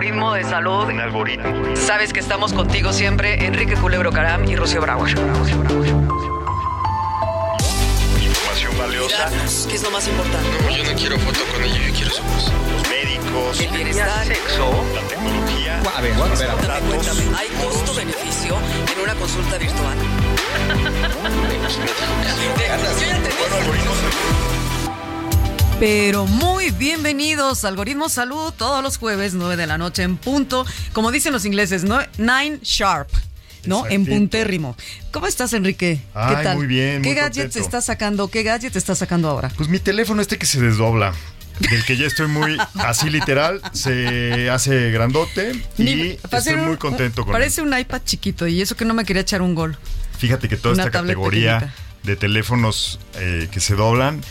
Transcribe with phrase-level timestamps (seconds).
[0.00, 0.88] Algoritmo de salud.
[0.88, 1.76] Un algoritmo.
[1.76, 5.10] Sabes que estamos contigo siempre, Enrique Culebro Caram y Rocío Brauer.
[8.18, 9.28] Información valiosa.
[9.68, 10.48] ¿Qué es lo más importante?
[10.62, 12.50] No, yo no quiero foto con ella, yo quiero su voz.
[12.72, 13.60] Los médicos.
[13.60, 14.24] El bienestar.
[14.24, 14.70] Sexo.
[14.94, 15.82] La tecnología.
[15.94, 16.66] A ver, a ver, a ver.
[16.66, 18.56] Dame, cuéntame, ¿hay costo-beneficio
[18.90, 19.98] en una consulta virtual?
[22.98, 23.36] Yo ya entendí.
[23.38, 24.49] Bueno, algoritmos.
[25.80, 30.66] Pero muy bienvenidos a Algoritmo Salud todos los jueves, 9 de la noche en punto.
[30.92, 31.98] Como dicen los ingleses, ¿no?
[32.18, 33.08] Nine sharp.
[33.64, 33.86] ¿No?
[33.86, 34.76] En puntérrimo.
[35.10, 36.00] ¿Cómo estás, Enrique?
[36.14, 36.56] Ay, ¿Qué tal?
[36.58, 37.58] muy bien, ¿Qué muy gadget contento.
[37.66, 38.28] estás sacando?
[38.28, 39.50] ¿Qué gadget estás sacando ahora?
[39.56, 41.14] Pues mi teléfono este que se desdobla.
[41.70, 46.00] Del que ya estoy muy, así literal, se hace grandote y Ni-
[46.32, 47.40] estoy un- muy contento con él.
[47.40, 49.76] Parece un iPad chiquito y eso que no me quería echar un gol.
[50.18, 51.80] Fíjate que toda una esta categoría pequeñita.
[52.04, 54.22] de teléfonos eh, que se doblan,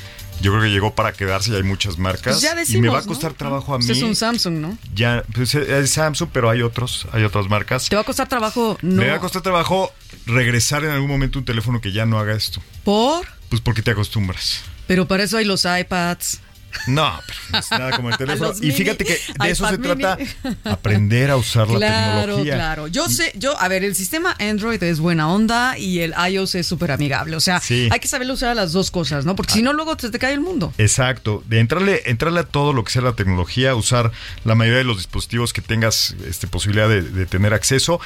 [0.41, 2.33] yo creo que llegó para quedarse y hay muchas marcas.
[2.33, 3.07] Pues ya y me decimos, va a ¿no?
[3.07, 3.85] costar trabajo a mí.
[3.85, 4.77] Pues es un Samsung, ¿no?
[4.93, 7.89] Ya, pues es Samsung, pero hay otros, hay otras marcas.
[7.89, 9.01] Te va a costar trabajo, no.
[9.01, 9.91] Me va a costar trabajo
[10.25, 12.61] regresar en algún momento un teléfono que ya no haga esto.
[12.83, 13.27] ¿Por?
[13.49, 14.61] Pues porque te acostumbras.
[14.87, 16.41] Pero para eso hay los iPads.
[16.87, 18.53] No, pero no es nada como el teléfono.
[18.61, 20.17] Y fíjate que de eso se trata,
[20.63, 22.53] aprender a usar la Claro, tecnología.
[22.55, 22.87] claro.
[22.87, 26.67] Yo sé, yo, a ver, el sistema Android es buena onda y el iOS es
[26.67, 27.35] súper amigable.
[27.35, 27.89] O sea, Sí.
[27.91, 29.35] hay que saberlo usar a las dos cosas, ¿no?
[29.35, 30.73] Porque si no, luego te cae el mundo.
[30.77, 34.11] Exacto, de entrarle, entrarle a todo lo que sea la tecnología, usar
[34.43, 37.99] la mayoría de los dispositivos que tengas este, posibilidad de, de tener acceso.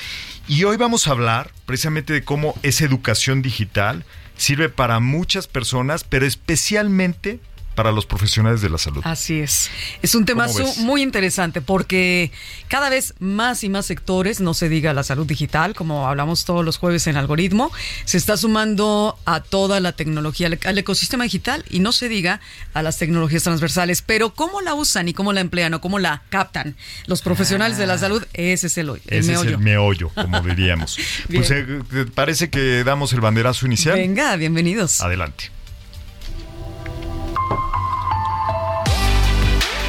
[0.47, 4.03] Y hoy vamos a hablar precisamente de cómo esa educación digital
[4.35, 7.39] sirve para muchas personas, pero especialmente
[7.75, 9.01] para los profesionales de la salud.
[9.03, 9.69] Así es.
[10.01, 10.47] Es un tema
[10.77, 12.31] muy interesante porque
[12.67, 16.63] cada vez más y más sectores, no se diga la salud digital, como hablamos todos
[16.63, 17.71] los jueves en algoritmo,
[18.05, 22.39] se está sumando a toda la tecnología, al- ecosistema digital y no se diga
[22.73, 24.01] a las tecnologías transversales.
[24.01, 26.75] Pero cómo la usan y cómo la emplean o cómo la captan
[27.07, 29.49] los profesionales de la salud, ese es el, hoy- el Ese meollo.
[29.49, 30.97] es el meollo, como diríamos.
[31.33, 31.65] Pues eh,
[32.13, 33.95] parece que damos el banderazo inicial.
[33.97, 35.01] Venga, bienvenidos.
[35.01, 35.49] Adelante.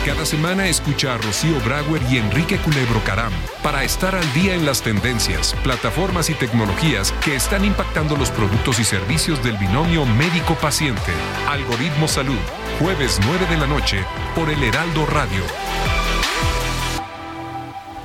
[0.04, 3.32] Cada semana escucha a Rocío Brauer y Enrique Culebro Caram
[3.62, 8.78] para estar al día en las tendencias, plataformas y tecnologías que están impactando los productos
[8.80, 11.10] y servicios del binomio médico-paciente.
[11.48, 12.38] Algoritmo Salud,
[12.78, 14.04] jueves 9 de la noche
[14.34, 15.42] por el Heraldo Radio.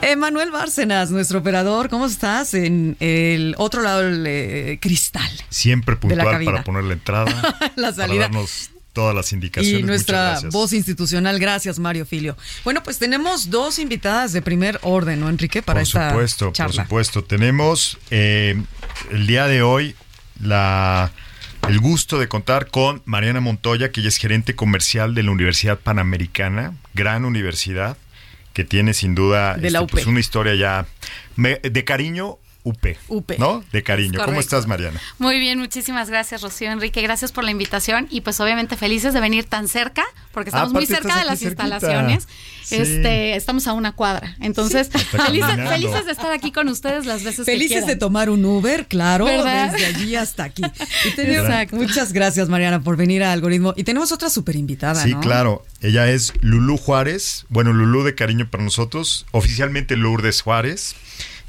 [0.02, 2.54] Emanuel Bárcenas, nuestro operador, ¿cómo estás?
[2.54, 5.30] En el otro lado del eh, cristal.
[5.50, 8.22] Siempre De la puntual para poner la entrada, La para salida.
[8.22, 9.80] darnos todas las indicaciones.
[9.80, 12.36] Y nuestra voz institucional, gracias Mario Filio.
[12.66, 15.62] Bueno, pues tenemos dos invitadas de primer orden, ¿no, Enrique?
[15.62, 16.76] Para por esta supuesto, charla.
[16.76, 17.24] por supuesto.
[17.24, 18.62] Tenemos eh,
[19.10, 19.96] el día de hoy
[20.42, 21.14] la
[21.70, 25.80] el gusto de contar con Mariana Montoya, que ella es gerente comercial de la Universidad
[25.80, 27.96] Panamericana, gran universidad,
[28.52, 30.88] que tiene sin duda este, pues, una historia ya
[31.38, 33.32] de cariño UP, UP.
[33.40, 33.64] ¿no?
[33.72, 34.20] De cariño.
[34.24, 35.00] ¿Cómo estás, Mariana?
[35.18, 37.02] Muy bien, muchísimas gracias, Rocío Enrique.
[37.02, 40.04] Gracias por la invitación y pues obviamente felices de venir tan cerca,
[40.34, 41.64] porque estamos muy cerca de las cerquita.
[41.64, 42.28] instalaciones.
[42.64, 42.76] Sí.
[42.76, 44.36] Este, estamos a una cuadra.
[44.42, 47.88] Entonces, felices, felices de estar aquí con ustedes las veces que Felices quieran.
[47.88, 49.72] de tomar un Uber, claro, ¿Verdad?
[49.72, 50.62] desde allí hasta aquí.
[51.06, 51.76] Y tenemos- Exacto.
[51.78, 53.74] muchas gracias, Mariana, por venir a Algoritmo.
[53.76, 55.20] Y tenemos otra super invitada, Sí, ¿no?
[55.22, 55.66] claro.
[55.82, 57.46] Ella es Lulú Juárez.
[57.50, 59.26] Bueno, Lulú de cariño para nosotros.
[59.32, 60.96] Oficialmente Lourdes Juárez.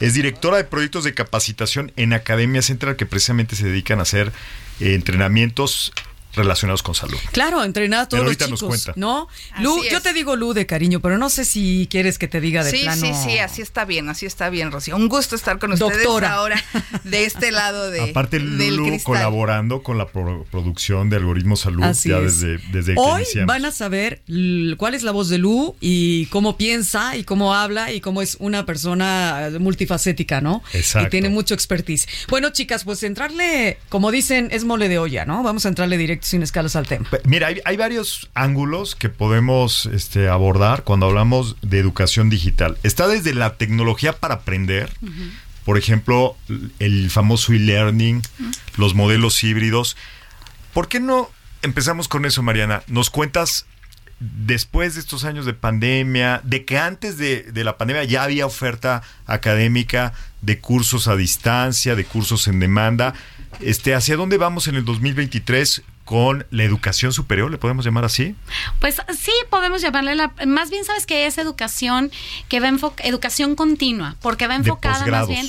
[0.01, 4.33] Es directora de proyectos de capacitación en Academia Central que precisamente se dedican a hacer
[4.81, 5.93] eh, entrenamientos
[6.35, 7.17] relacionados con salud.
[7.33, 8.93] Claro, entrenar a todos Pero los ahorita nos chicos, cuenta.
[9.01, 9.29] ¿no?
[9.53, 9.91] Así Lu, es.
[9.93, 12.71] yo te digo Lu de cariño, pero no sé si quieres que te diga de
[12.71, 13.01] sí, plano.
[13.07, 14.97] sí, sí, así está bien, así está bien, Rocío.
[14.97, 16.33] Un gusto estar con ustedes Doctora.
[16.35, 16.63] ahora
[17.05, 22.09] de este lado de, Aparte, Lulu colaborando con la pro- producción de Algoritmo Salud Así
[22.11, 22.41] ya es.
[22.41, 24.23] desde, desde Hoy van a saber
[24.77, 28.37] cuál es la voz de Lu y cómo piensa y cómo habla y cómo es
[28.41, 30.63] una persona multifacética, ¿no?
[30.73, 31.09] Exacto.
[31.09, 32.07] Y tiene mucho expertise.
[32.29, 35.43] Bueno, chicas, pues entrarle, como dicen, es mole de olla, ¿no?
[35.43, 37.09] Vamos a entrarle directo sin escalas al tema.
[37.25, 42.79] Mira, hay, hay varios ángulos que podemos este, abordar cuando hablamos de educación digital.
[42.83, 44.91] Está desde la tecnología para aprender,
[45.65, 46.37] por ejemplo,
[46.79, 48.23] el famoso e-learning,
[48.77, 49.97] los modelos híbridos.
[50.73, 51.31] ¿Por qué no
[51.63, 52.83] empezamos con eso, Mariana.
[52.87, 53.67] Nos cuentas
[54.19, 58.47] después de estos años de pandemia, de que antes de, de, la pandemia ya había
[58.47, 60.13] oferta académica
[60.43, 63.15] de cursos a distancia, de cursos en demanda.
[63.61, 68.35] Este, ¿Hacia dónde vamos en el 2023 con la educación superior, le podemos llamar así?
[68.81, 72.11] Pues sí, podemos llamarle la, más bien sabes que es educación
[72.49, 72.69] que va
[73.05, 75.49] educación continua, porque va enfocada más bien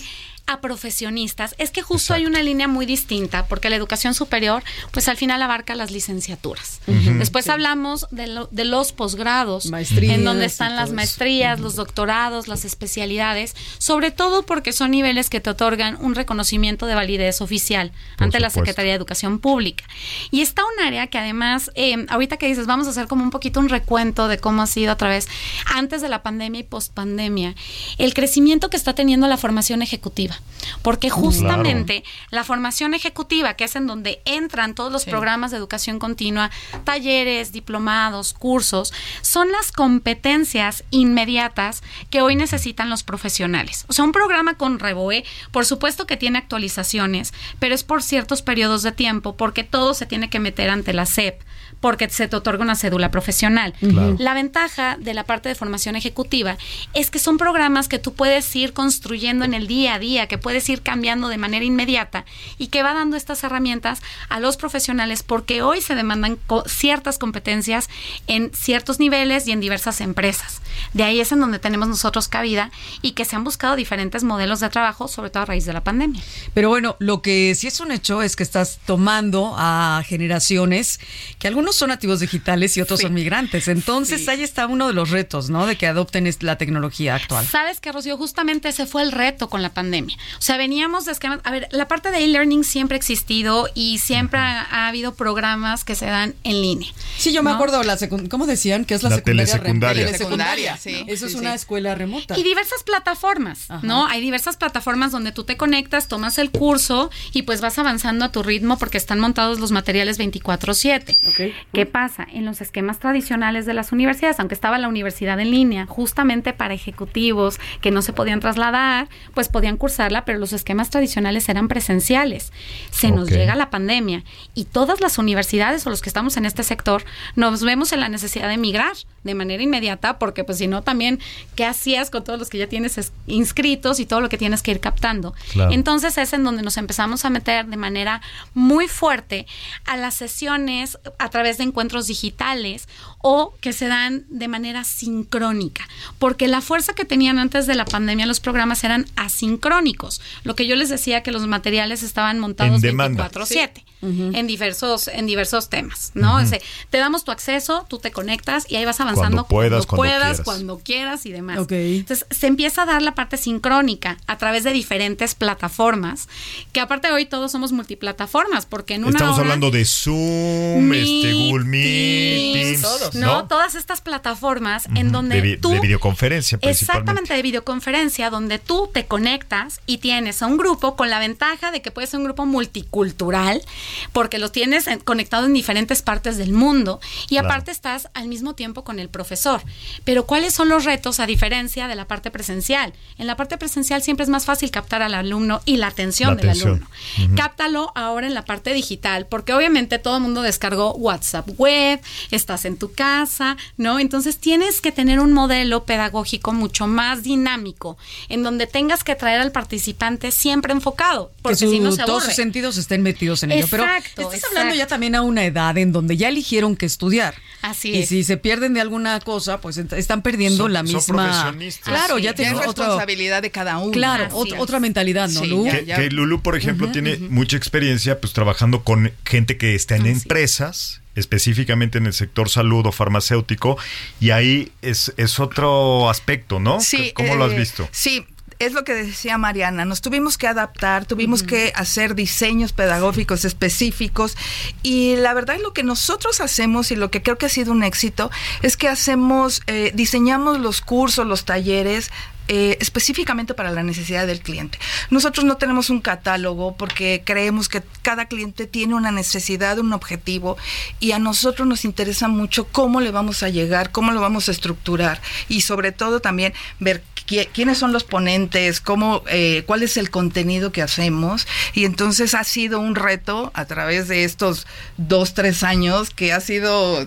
[0.51, 1.55] a profesionistas.
[1.57, 2.21] Es que justo Exacto.
[2.21, 6.81] hay una línea muy distinta, porque la educación superior, pues al final abarca las licenciaturas.
[6.87, 7.17] Uh -huh.
[7.19, 7.51] Después sí.
[7.51, 11.63] hablamos de, lo, de los posgrados, maestrías, en donde están las maestrías, uh -huh.
[11.63, 16.95] los doctorados, las especialidades, sobre todo porque son niveles que te otorgan un reconocimiento de
[16.95, 18.39] validez oficial Por ante supuesto.
[18.39, 19.85] la Secretaría de Educación Pública.
[20.31, 23.29] Y está un área que además, eh, ahorita que dices, vamos a hacer como un
[23.31, 25.27] poquito un recuento de cómo ha sido a través,
[25.65, 27.55] antes de la pandemia y post pandemia,
[27.97, 30.40] el crecimiento que está teniendo la formación ejecutiva
[30.81, 32.27] porque justamente claro.
[32.31, 35.09] la formación ejecutiva, que es en donde entran todos los sí.
[35.09, 36.51] programas de educación continua,
[36.83, 43.85] talleres, diplomados, cursos, son las competencias inmediatas que hoy necesitan los profesionales.
[43.87, 48.41] O sea, un programa con Reboe, por supuesto que tiene actualizaciones, pero es por ciertos
[48.41, 51.41] periodos de tiempo, porque todo se tiene que meter ante la SEP
[51.81, 53.73] porque se te otorga una cédula profesional.
[53.79, 54.15] Claro.
[54.17, 56.57] La ventaja de la parte de formación ejecutiva
[56.93, 60.37] es que son programas que tú puedes ir construyendo en el día a día, que
[60.37, 62.25] puedes ir cambiando de manera inmediata
[62.57, 67.17] y que va dando estas herramientas a los profesionales porque hoy se demandan co ciertas
[67.17, 67.89] competencias
[68.27, 70.61] en ciertos niveles y en diversas empresas.
[70.93, 74.59] De ahí es en donde tenemos nosotros cabida y que se han buscado diferentes modelos
[74.59, 76.21] de trabajo, sobre todo a raíz de la pandemia.
[76.53, 80.99] Pero bueno, lo que sí es un hecho es que estás tomando a generaciones
[81.39, 83.05] que algunos son nativos digitales y otros sí.
[83.05, 83.67] son migrantes.
[83.67, 84.29] Entonces, sí.
[84.29, 85.65] ahí está uno de los retos, ¿no?
[85.65, 87.45] De que adopten la tecnología actual.
[87.45, 90.15] Sabes que, Rocío, justamente ese fue el reto con la pandemia.
[90.37, 91.39] O sea, veníamos de esquemas.
[91.43, 95.83] A ver, la parte de e-learning siempre ha existido y siempre ha, ha, habido programas
[95.83, 96.91] que se dan en línea.
[97.17, 97.49] Sí, yo ¿no?
[97.49, 97.97] me acuerdo, la
[98.29, 98.85] ¿cómo decían?
[98.85, 99.45] que es la, la secundaria?
[99.45, 100.05] Telesecundaria.
[100.05, 100.77] Telesecundaria.
[100.77, 101.03] Sí.
[101.07, 102.37] Eso es una escuela remota.
[102.37, 103.81] Y diversas plataformas, Ajá.
[103.83, 104.07] ¿no?
[104.07, 108.31] Hay diversas plataformas donde tú te conectas, tomas el curso y pues vas avanzando a
[108.31, 111.17] tu ritmo porque están montados los materiales 24/7.
[111.29, 111.53] Okay.
[111.73, 112.27] ¿Qué pasa?
[112.31, 116.73] En los esquemas tradicionales de las universidades, aunque estaba la universidad en línea, justamente para
[116.73, 122.51] ejecutivos que no se podían trasladar, pues podían cursarla, pero los esquemas tradicionales eran presenciales.
[122.91, 123.17] Se okay.
[123.17, 124.23] nos llega la pandemia
[124.53, 127.03] y todas las universidades o los que estamos en este sector
[127.35, 128.93] nos vemos en la necesidad de migrar
[129.23, 131.19] de manera inmediata, porque pues si no también,
[131.55, 134.71] ¿qué hacías con todos los que ya tienes inscritos y todo lo que tienes que
[134.71, 135.33] ir captando?
[135.53, 135.71] Claro.
[135.71, 138.21] Entonces es en donde nos empezamos a meter de manera
[138.53, 139.45] muy fuerte
[139.85, 142.87] a las sesiones a través de encuentros digitales
[143.19, 145.87] o que se dan de manera sincrónica,
[146.19, 150.67] porque la fuerza que tenían antes de la pandemia los programas eran asincrónicos, lo que
[150.67, 153.90] yo les decía que los materiales estaban montados 24/7 sí.
[154.01, 154.37] Uh -huh.
[154.37, 156.35] en diversos en diversos temas, ¿no?
[156.35, 156.43] Uh -huh.
[156.43, 156.59] o sea,
[156.89, 160.21] te damos tu acceso, tú te conectas y ahí vas avanzando cuando puedas, cuando, puedas,
[160.21, 160.41] quieras.
[160.41, 161.59] cuando quieras y demás.
[161.59, 161.99] Okay.
[161.99, 166.27] Entonces, se empieza a dar la parte sincrónica a través de diferentes plataformas,
[166.71, 171.25] que aparte hoy todos somos multiplataformas, porque en una Estamos hora, hablando de Zoom, Meet,
[171.25, 173.27] este Google Meet, Teams, Teams ¿no?
[173.27, 173.47] ¿no?
[173.47, 174.99] Todas estas plataformas uh -huh.
[174.99, 180.41] en donde de, tú de videoconferencia Exactamente, de videoconferencia donde tú te conectas y tienes
[180.41, 183.61] a un grupo con la ventaja de que puede ser un grupo multicultural,
[184.11, 187.47] porque los tienes conectados en diferentes partes del mundo y claro.
[187.47, 189.61] aparte estás al mismo tiempo con el profesor.
[190.03, 192.93] Pero ¿cuáles son los retos a diferencia de la parte presencial?
[193.17, 196.35] En la parte presencial siempre es más fácil captar al alumno y la atención, la
[196.35, 196.69] del atención.
[196.71, 196.87] alumno.
[197.17, 197.37] Uh -huh.
[197.37, 201.99] Cáptalo ahora en la parte digital, porque obviamente todo el mundo descargó WhatsApp web,
[202.31, 203.99] estás en tu casa, ¿no?
[203.99, 207.97] Entonces tienes que tener un modelo pedagógico mucho más dinámico,
[208.29, 212.01] en donde tengas que traer al participante siempre enfocado, porque que su, si no se
[212.01, 212.05] aburre.
[212.11, 213.67] todos sus sentidos estén metidos en ello.
[214.15, 214.47] Pero estás exacto.
[214.57, 217.35] hablando ya también a una edad en donde ya eligieron que estudiar.
[217.61, 218.09] Así y es.
[218.09, 221.01] si se pierden de alguna cosa, pues están perdiendo son, la misma.
[221.01, 221.87] Son profesionistas.
[221.87, 223.91] Claro, sí, ya tienen otro, responsabilidad de cada uno.
[223.91, 224.59] Claro, Así ot es.
[224.59, 225.65] otra mentalidad, ¿no, Sí, Lu?
[225.65, 227.29] ya, Que, que, Lulu, por ejemplo, uh -huh, tiene uh -huh.
[227.29, 232.49] mucha experiencia pues trabajando con gente que está en Así empresas específicamente en el sector
[232.49, 233.77] salud o farmacéutico,
[234.19, 236.79] y ahí es, es otro aspecto, ¿no?
[236.79, 237.87] Sí, ¿Cómo eh, lo has visto?
[237.91, 238.25] Sí,
[238.61, 241.49] es lo que decía Mariana, nos tuvimos que adaptar, tuvimos uh -huh.
[241.49, 244.37] que hacer diseños pedagógicos específicos
[244.83, 247.83] y la verdad lo que nosotros hacemos y lo que creo que ha sido un
[247.83, 248.29] éxito
[248.61, 252.11] es que hacemos, eh, diseñamos los cursos, los talleres
[252.47, 254.77] eh, específicamente para la necesidad del cliente.
[255.09, 260.57] Nosotros no tenemos un catálogo porque creemos que cada cliente tiene una necesidad, un objetivo
[260.99, 264.51] y a nosotros nos interesa mucho cómo le vamos a llegar, cómo lo vamos a
[264.51, 270.09] estructurar y sobre todo también ver quiénes son los ponentes, cómo, eh, cuál es el
[270.09, 271.47] contenido que hacemos.
[271.73, 276.39] Y entonces ha sido un reto a través de estos dos, tres años que ha
[276.39, 277.05] sido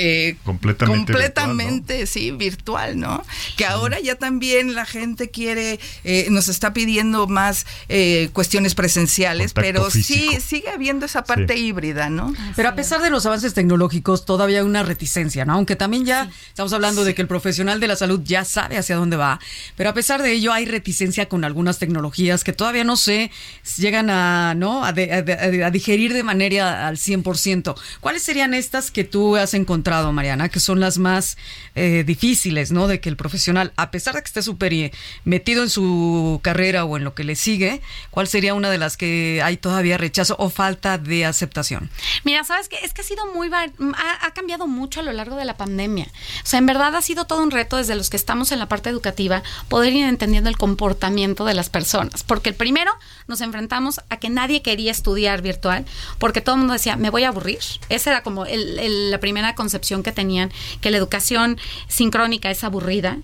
[0.00, 3.24] eh, completamente, completamente virtual, sí, virtual, ¿no?
[3.56, 9.52] Que ahora ya también la gente quiere, eh, nos está pidiendo más eh, cuestiones presenciales,
[9.54, 12.32] pero sí sigue habiendo esa parte híbrida, ¿no?
[12.54, 15.54] Pero a pesar de los avances tecnológicos, todavía hay una reticencia, ¿no?
[15.54, 18.94] Aunque también ya estamos hablando de que el profesional de la salud ya sabe hacia
[18.94, 19.40] dónde va,
[19.76, 23.32] pero a pesar de ello hay reticencia con algunas tecnologías que todavía no se
[23.78, 24.84] llegan a, ¿no?
[24.84, 27.74] A, a digerir de manera al 100%.
[28.00, 29.87] ¿Cuáles serían estas que tú has encontrado?
[30.12, 31.36] Mariana, que son las más
[31.74, 32.86] eh, difíciles, ¿no?
[32.86, 34.92] De que el profesional, a pesar de que esté súper eh,
[35.24, 37.80] metido en su carrera o en lo que le sigue,
[38.10, 41.90] ¿cuál sería una de las que hay todavía rechazo o falta de aceptación?
[42.24, 45.44] Mira, sabes que es que ha sido muy, ha, cambiado mucho a lo largo de
[45.44, 46.06] la pandemia.
[46.44, 48.68] O sea, en verdad ha sido todo un reto desde los que estamos en la
[48.68, 52.22] parte educativa poder ir entendiendo el comportamiento de las personas.
[52.24, 52.92] Porque el primero
[53.26, 55.86] nos enfrentamos a que nadie quería estudiar virtual
[56.18, 57.58] porque todo el mundo decía, me voy a aburrir.
[57.88, 61.58] Esa era como la primera concepción que tenían, que la educación
[61.88, 63.18] sincrónica es aburrida.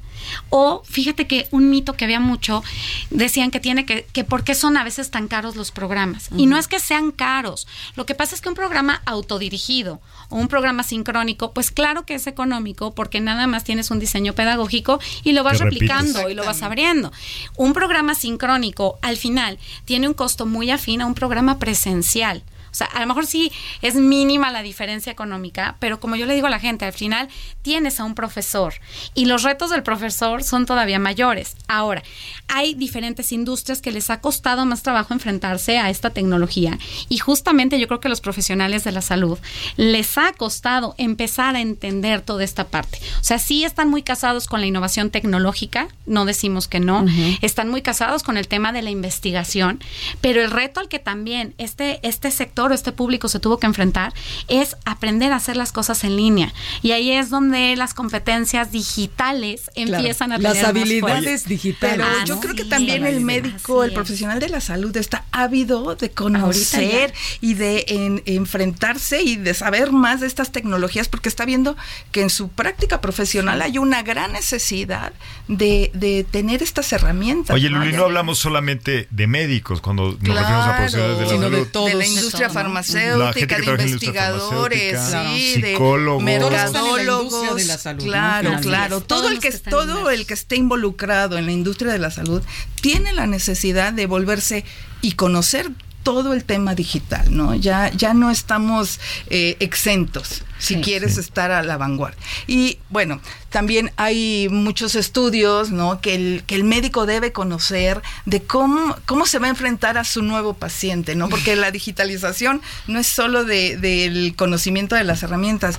[0.49, 2.63] O fíjate que un mito que había mucho,
[3.11, 6.29] decían que tiene que, que por qué son a veces tan caros los programas.
[6.37, 7.67] Y no es que sean caros.
[7.97, 12.15] Lo que pasa es que un programa autodirigido o un programa sincrónico, pues claro que
[12.15, 16.45] es económico porque nada más tienes un diseño pedagógico y lo vas replicando y lo
[16.45, 17.13] vas abriendo.
[17.57, 22.43] Un programa sincrónico al final tiene un costo muy afín a un programa presencial.
[22.75, 23.53] O sea, a lo mejor sí
[23.83, 27.29] es mínima la diferencia económica, pero como yo le digo a la gente, al final
[27.63, 28.75] tienes a un profesor
[29.15, 31.55] y los retos del profesor son todavía mayores.
[31.69, 32.03] Ahora,
[32.49, 36.77] hay diferentes industrias que les ha costado más trabajo enfrentarse a esta tecnología
[37.09, 39.39] y justamente yo creo que los profesionales de la salud
[39.77, 42.99] les ha costado empezar a entender toda esta parte.
[43.21, 47.07] O sea, sí están muy casados con la innovación tecnológica, no decimos que no,
[47.41, 49.79] están muy casados con el tema de la investigación,
[50.21, 54.13] pero el reto al que también este, este sector este público se tuvo que enfrentar
[54.49, 56.53] es aprender a hacer las cosas en línea.
[56.83, 62.07] Y ahí es donde las competencias digitales empiezan a tener las habilidades digitales.
[62.07, 66.11] Pero yo creo que también el médico, el profesional de la salud está ávido de
[66.11, 71.77] conocer y de enfrentarse y de saber más de estas tecnologías porque está viendo
[72.13, 75.13] que en su práctica profesional hay una gran necesidad
[75.49, 77.55] de, de tener estas herramientas.
[77.55, 81.69] Oye, Luli, no hablamos solamente de médicos cuando nos referimos a profesionales de la salud.
[81.73, 88.53] De, de la industria farmacéutica, de investigadores, sí, psicólogos, de mercadólogos, de la salud, claro,
[88.61, 92.43] claro, todo el que todo el que esté involucrado en la industria de la salud
[92.81, 94.65] tiene la necesidad de volverse
[95.03, 95.71] y conocer
[96.05, 97.57] todo el tema digital, ¿no?
[97.57, 102.19] Ya, ya no estamos eh, exentos si quieres estar a la vanguardia.
[102.47, 103.21] Y bueno,
[103.51, 106.01] también hay muchos estudios, ¿no?
[106.01, 110.05] Que el, que el médico debe conocer de cómo, cómo se va a enfrentar a
[110.05, 111.29] su nuevo paciente, ¿no?
[111.29, 115.79] Porque la digitalización no es solo de, del conocimiento de las herramientas,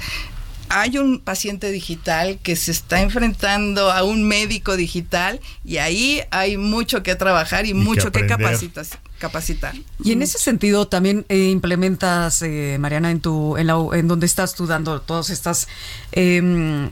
[0.76, 6.58] hay un paciente digital que se está enfrentando a un médico digital y ahí hay
[6.58, 8.28] mucho que trabajar y, mucho que,
[9.18, 9.74] capacitar.
[10.04, 14.26] Y en ese sentido también eh, implementas, eh, Mariana, en tu, en, la, en donde
[14.26, 15.70] estás tú dando todas estas
[16.12, 16.90] eh,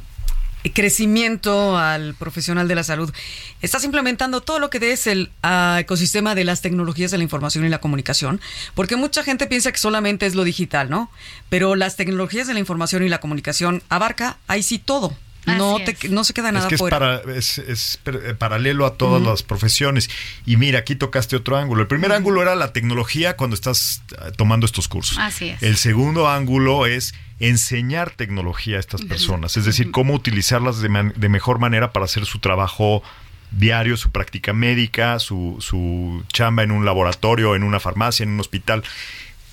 [0.71, 3.13] crecimiento al profesional de la salud.
[3.61, 7.65] Estás implementando todo lo que es el ah, ecosistema de las tecnologías de la información
[7.65, 8.39] y la comunicación,
[8.75, 11.11] porque mucha gente piensa que solamente es lo digital, ¿no?
[11.49, 15.15] Pero las tecnologías de la información y la comunicación abarca ahí sí todo.
[15.45, 15.77] No,
[16.09, 17.21] no se queda nada es fuera.
[17.35, 20.09] Es, es, eh, paralelo a todas las profesiones.
[20.45, 21.81] Y mira, aquí tocaste otro ángulo.
[21.81, 25.17] El primer ángulo era la tecnología cuando estás eh, tomando estos cursos.
[25.19, 25.61] Así es.
[25.61, 31.29] El segundo ángulo es enseñar tecnología a estas personas, es decir, cómo utilizarlas de, de
[31.29, 33.03] mejor manera para hacer su trabajo
[33.51, 38.39] diario, su práctica médica, su, su chamba en un laboratorio, en una farmacia, en un
[38.39, 38.83] hospital.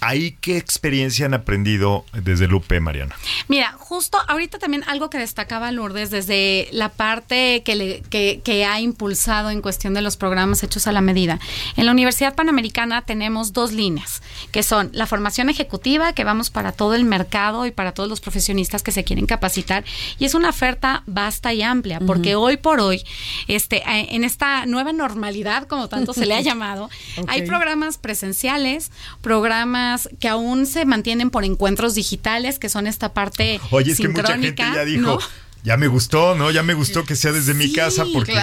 [0.00, 3.14] ¿Ahí qué experiencia han aprendido desde Lupe, Mariana?
[3.48, 8.80] Mira, justo ahorita también algo que destacaba Lourdes desde la parte que, le, que, ha
[8.80, 11.38] impulsado en cuestión de los programas hechos a la medida.
[11.76, 16.72] En la Universidad Panamericana tenemos dos líneas, que son la formación ejecutiva, que vamos para
[16.72, 19.84] todo el mercado y para todos los profesionistas que se quieren capacitar,
[20.18, 23.04] y es una oferta vasta y amplia, porque hoy por hoy,
[23.48, 26.88] este, en esta nueva normalidad, como tanto se le ha llamado,
[27.26, 33.60] hay programas presenciales, programas que aún se mantienen por encuentros digitales, que son esta parte
[33.70, 35.18] Oye, es que mucha gente ya dijo...
[35.62, 36.50] Ya me gustó, ¿no?
[36.50, 38.34] Ya me gustó que sea desde mi casa porque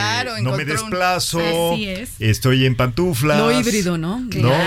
[0.42, 1.40] no me desplazo,
[2.20, 3.40] estoy en pantuflas.
[3.40, 4.24] Lo híbrido, ¿no?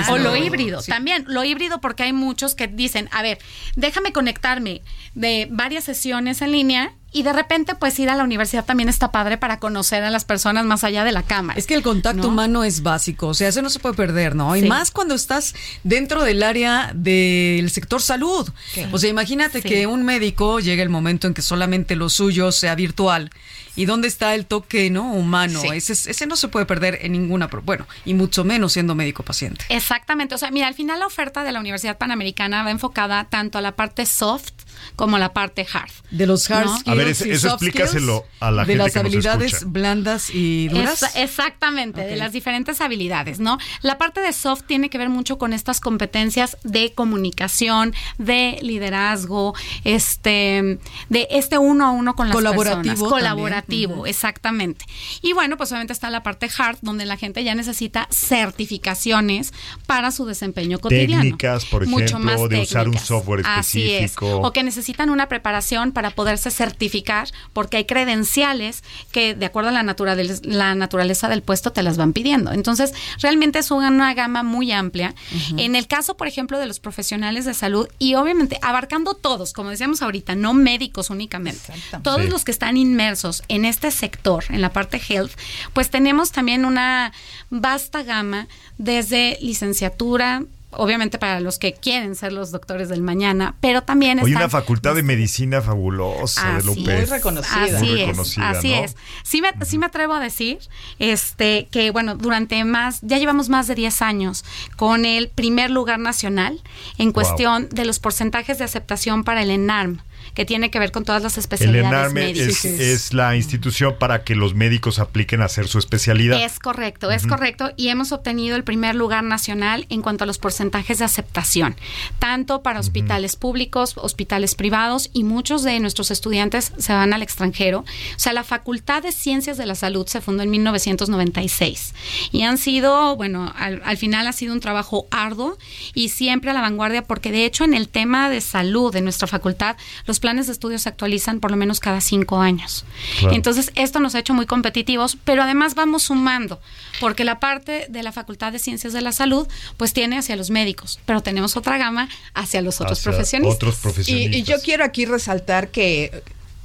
[0.09, 1.25] O lo híbrido, también.
[1.29, 3.39] Lo híbrido porque hay muchos que dicen, a ver,
[3.77, 4.83] déjame conectarme
[5.15, 9.11] de varias sesiones en línea y de repente pues ir a la universidad también está
[9.11, 11.59] padre para conocer a las personas más allá de la cámara.
[11.59, 14.55] Es que el contacto humano es básico, o sea, eso no se puede perder, ¿no?
[14.57, 18.49] Y más cuando estás dentro del área del sector salud.
[18.93, 22.75] O sea, imagínate que un médico llega el momento en que solamente lo suyo sea
[22.75, 23.31] virtual.
[23.77, 25.63] ¿Y dónde está el toque no humano?
[25.73, 29.65] Ese, ese no se puede perder en ninguna, bueno, y mucho menos siendo médico paciente.
[29.69, 33.59] Exactamente, o sea, mira, al final la oferta de la Universidad Panamericana va enfocada tanto
[33.59, 34.53] a la parte soft
[34.97, 35.91] como la parte hard.
[36.11, 36.89] De los hard skills.
[36.89, 38.73] A ver, eso, explícaselo a la gente.
[38.73, 41.15] De las habilidades blandas y duras.
[41.17, 43.59] exactamente, de las diferentes habilidades, ¿no?
[43.83, 49.55] La parte de soft tiene que ver mucho con estas competencias de comunicación, de liderazgo,
[49.85, 53.11] este, de este uno a uno con las Colaborativo personas.
[53.11, 53.60] Colaborativo,
[54.07, 54.85] exactamente.
[55.23, 59.53] Y bueno, pues obviamente está la parte hard, donde la gente ya necesita certificaciones
[59.87, 61.23] para su desempeño cotidiano.
[61.23, 63.61] Técnicas, por ejemplo, de usar un software específico.
[63.61, 64.17] Así es.
[64.21, 69.73] O que necesitan una preparación para poderse certificar, porque hay credenciales que, de acuerdo a
[69.73, 72.53] la naturaleza, la naturaleza del puesto, te las van pidiendo.
[72.53, 75.15] Entonces, realmente es una gama muy amplia.
[75.57, 79.71] En el caso, por ejemplo, de los profesionales de salud, y obviamente abarcando todos, como
[79.71, 84.73] decíamos ahorita, no médicos únicamente, todos los que están inmersos en este sector, en la
[84.73, 85.33] parte health,
[85.73, 87.13] pues tenemos también una
[87.51, 93.83] vasta gama desde licenciatura, obviamente para los que quieren ser los doctores del mañana, pero
[93.83, 96.85] también Hay una facultad de medicina fabulosa de López.
[96.85, 97.79] Muy reconocida.
[97.79, 98.97] Así es, así es.
[99.25, 100.59] Sí me, sí me atrevo a decir
[100.99, 104.45] este que, bueno, durante más, ya llevamos más de 10 años
[104.77, 106.61] con el primer lugar nacional
[106.99, 110.01] en cuestión de los porcentajes de aceptación para el ENARM
[110.35, 112.65] que tiene que ver con todas las especialidades médicas.
[112.65, 116.43] Es, es, la institución para que los médicos apliquen a hacer su especialidad.
[116.43, 117.73] Es correcto, es correcto.
[117.77, 121.77] Y hemos obtenido el primer lugar nacional en cuanto a los porcentajes de aceptación,
[122.19, 127.81] tanto para hospitales públicos, hospitales privados y muchos de nuestros estudiantes se van al extranjero.
[127.81, 131.95] O sea, la Facultad de Ciencias de la Salud se fundó en 1996
[132.33, 135.59] y han sido, bueno, al, al final ha sido un trabajo arduo
[135.95, 139.27] y siempre a la vanguardia porque de hecho en el tema de salud de nuestra
[139.27, 139.77] facultad
[140.11, 142.85] los planes de estudios se actualizan por lo menos cada cinco años.
[143.31, 146.61] Entonces, esto nos ha hecho muy competitivos, pero además vamos sumando,
[146.99, 149.47] porque la parte de la Facultad de Ciencias de la Salud,
[149.77, 153.55] pues tiene hacia los médicos, pero tenemos otra gama hacia los otros profesionistas.
[153.55, 154.37] Otros profesionistas.
[154.37, 156.25] Y, yo quiero aquí resaltar que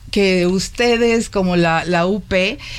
[0.10, 2.34] que ustedes como la, la UP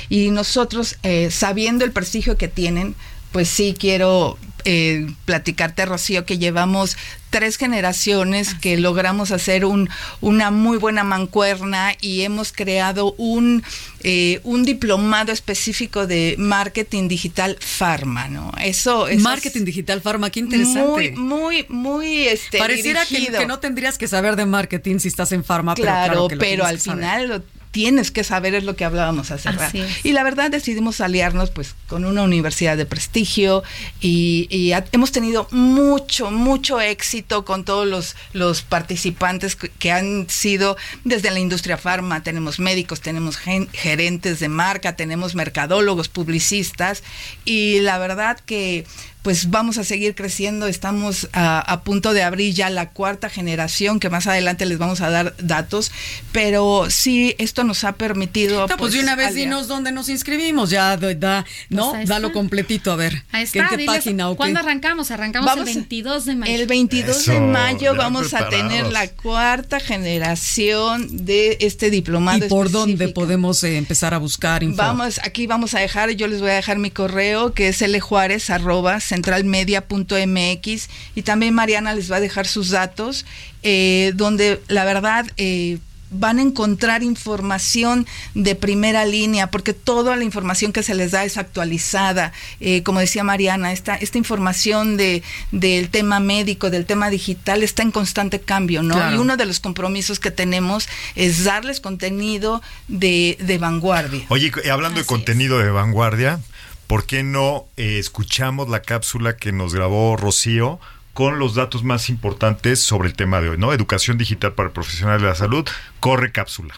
[0.09, 2.95] y nosotros, eh, sabiendo el prestigio que tienen,
[3.31, 4.37] pues sí quiero
[4.69, 6.97] eh, platicarte, Rocío, que llevamos
[7.29, 13.63] tres generaciones que logramos hacer un, una muy buena mancuerna y hemos creado un,
[14.03, 18.51] eh, un diplomado específico de marketing digital farma, ¿no?
[18.61, 21.11] Eso es marketing digital farma, qué interesante.
[21.11, 25.45] Muy, muy, muy este, Pareciera que, no tendrías que saber de marketing si estás en
[25.45, 29.51] farma, claro, pero, pero al final lo tienes que saber es lo que hablábamos hace
[29.51, 29.77] rato.
[30.01, 33.63] Y la verdad decidimos aliarnos pues con una universidad de prestigio
[34.01, 41.29] y, hemos tenido mucho, mucho éxito con todos los, los participantes que, han sido desde
[41.29, 47.03] la industria farma, tenemos médicos, tenemos gerentes de marca, tenemos mercadólogos, publicistas
[47.45, 48.87] y la verdad que
[49.21, 50.67] pues vamos a seguir creciendo.
[50.67, 55.09] Estamos a, punto de abrir ya la cuarta generación, que más adelante les vamos a
[55.09, 55.91] dar datos,
[56.31, 58.67] pero sí, esto nos ha permitido...
[58.67, 61.91] No, pues, de una vez dinos dónde nos inscribimos, ya da, ¿no?
[61.91, 63.23] Pues da lo completito, a ver.
[63.31, 65.11] Ahí está, ¿qué, página o ¿Cuándo arrancamos?
[65.11, 66.53] Arrancamos el 22 de mayo.
[66.53, 72.45] El 22 de mayo vamos a tener la cuarta generación de este diplomado.
[72.45, 74.77] ¿Y por dónde podemos eh, empezar a buscar info?
[74.77, 78.49] Vamos, aquí vamos a dejar, yo les voy a dejar mi correo, que es ljuárez
[78.49, 83.25] arroba centralmedia.mx y también Mariana les va a dejar sus datos,
[83.63, 85.25] eh, donde la verdad...
[85.37, 91.11] Eh, van a encontrar información de primera línea, porque toda la información que se les
[91.11, 92.31] da es actualizada.
[92.59, 97.83] Eh, como decía Mariana, esta, esta información de, del tema médico, del tema digital, está
[97.83, 98.97] en constante cambio, ¿no?
[99.13, 104.25] Y uno de los compromisos que tenemos es darles contenido de, de vanguardia.
[104.29, 106.39] Oye, hablando de contenido de vanguardia,
[106.87, 110.79] ¿por qué no eh, escuchamos la cápsula que nos grabó Rocío
[111.13, 113.73] con los datos más importantes sobre el tema de hoy, ¿no?
[113.73, 115.67] Educación digital para profesionales de la salud.
[115.99, 116.75] Corre cápsula.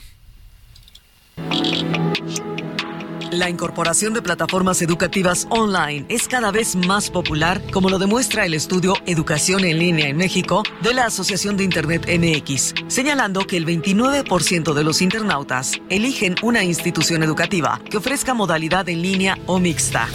[3.32, 8.56] La incorporación de plataformas educativas online es cada vez más popular, como lo demuestra el
[8.56, 13.68] estudio Educación en línea en México de la Asociación de Internet MX, señalando que el
[13.68, 20.08] 29% de los internautas eligen una institución educativa que ofrezca modalidad en línea o mixta.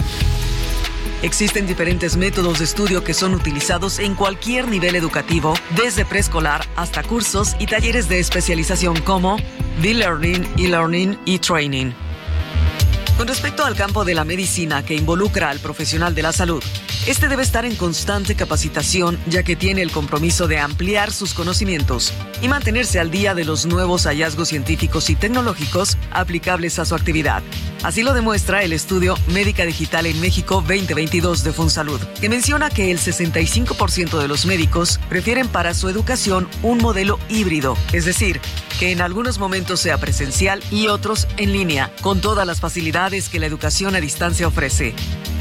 [1.21, 7.01] Existen diferentes métodos de estudio que son utilizados en cualquier nivel educativo, desde preescolar hasta
[7.01, 9.37] cursos y talleres de especialización como
[9.81, 11.93] B-Learning, e-Learning y Training.
[13.17, 16.61] Con respecto al campo de la medicina que involucra al profesional de la salud,
[17.07, 22.11] este debe estar en constante capacitación ya que tiene el compromiso de ampliar sus conocimientos
[22.41, 27.43] y mantenerse al día de los nuevos hallazgos científicos y tecnológicos aplicables a su actividad.
[27.83, 32.89] Así lo demuestra el estudio Médica Digital en México 2022 de Fonsalud, que menciona que
[32.89, 38.41] el 65% de los médicos prefieren para su educación un modelo híbrido, es decir,
[38.79, 43.39] que en algunos momentos sea presencial y otros en línea, con todas las facilidades que
[43.39, 44.95] la educación a distancia ofrece.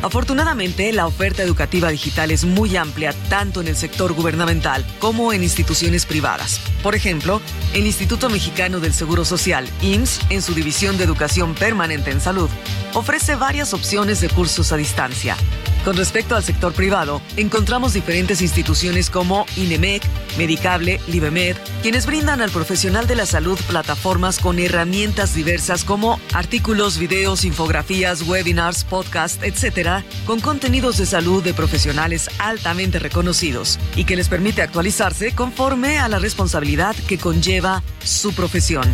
[0.05, 5.43] Afortunadamente, la oferta educativa digital es muy amplia tanto en el sector gubernamental como en
[5.43, 6.61] instituciones privadas.
[6.83, 7.41] Por ejemplo,
[7.73, 12.51] el Instituto Mexicano del Seguro Social, IMSS, en su división de educación permanente en salud,
[12.93, 15.39] ofrece varias opciones de cursos a distancia.
[15.85, 20.03] Con respecto al sector privado, encontramos diferentes instituciones como INEMEC,
[20.39, 26.99] Medicable, Libemed, quienes brindan al profesional de la salud plataformas con herramientas diversas como artículos,
[26.99, 34.17] videos, infografías, webinars, podcasts, etc., con contenidos de salud de profesionales altamente reconocidos y que
[34.17, 38.91] les permite actualizarse conforme a la responsabilidad que conlleva su profesión.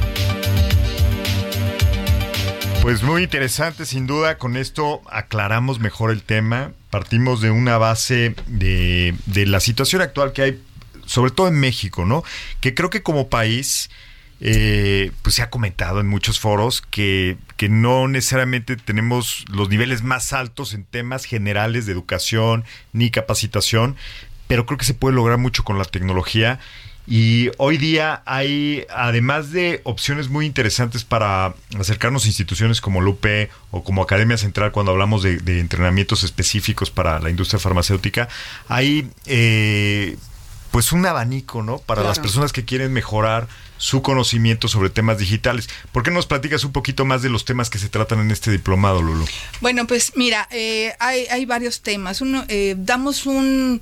[2.82, 4.38] Pues muy interesante, sin duda.
[4.38, 6.72] Con esto aclaramos mejor el tema.
[6.90, 10.62] Partimos de una base de, de la situación actual que hay,
[11.06, 12.24] sobre todo en México, ¿no?
[12.60, 13.90] Que creo que como país,
[14.40, 20.02] eh, pues se ha comentado en muchos foros que, que no necesariamente tenemos los niveles
[20.02, 23.96] más altos en temas generales de educación ni capacitación,
[24.48, 26.58] pero creo que se puede lograr mucho con la tecnología
[27.06, 33.50] y hoy día hay, además de opciones muy interesantes para acercarnos a instituciones como Lupe
[33.70, 38.28] o como Academia Central cuando hablamos de, entrenamientos específicos para la industria farmacéutica,
[38.68, 40.16] hay eh,
[40.70, 41.78] pues un abanico, ¿no?
[41.78, 45.68] Para las personas que quieren mejorar su conocimiento sobre temas digitales.
[45.90, 48.50] ¿Por qué nos platicas un poquito más de los temas que se tratan en este
[48.50, 49.24] diplomado, Lulu?
[49.60, 52.20] Bueno, pues mira, eh, hay, hay, varios temas.
[52.20, 53.80] Uno, eh, damos un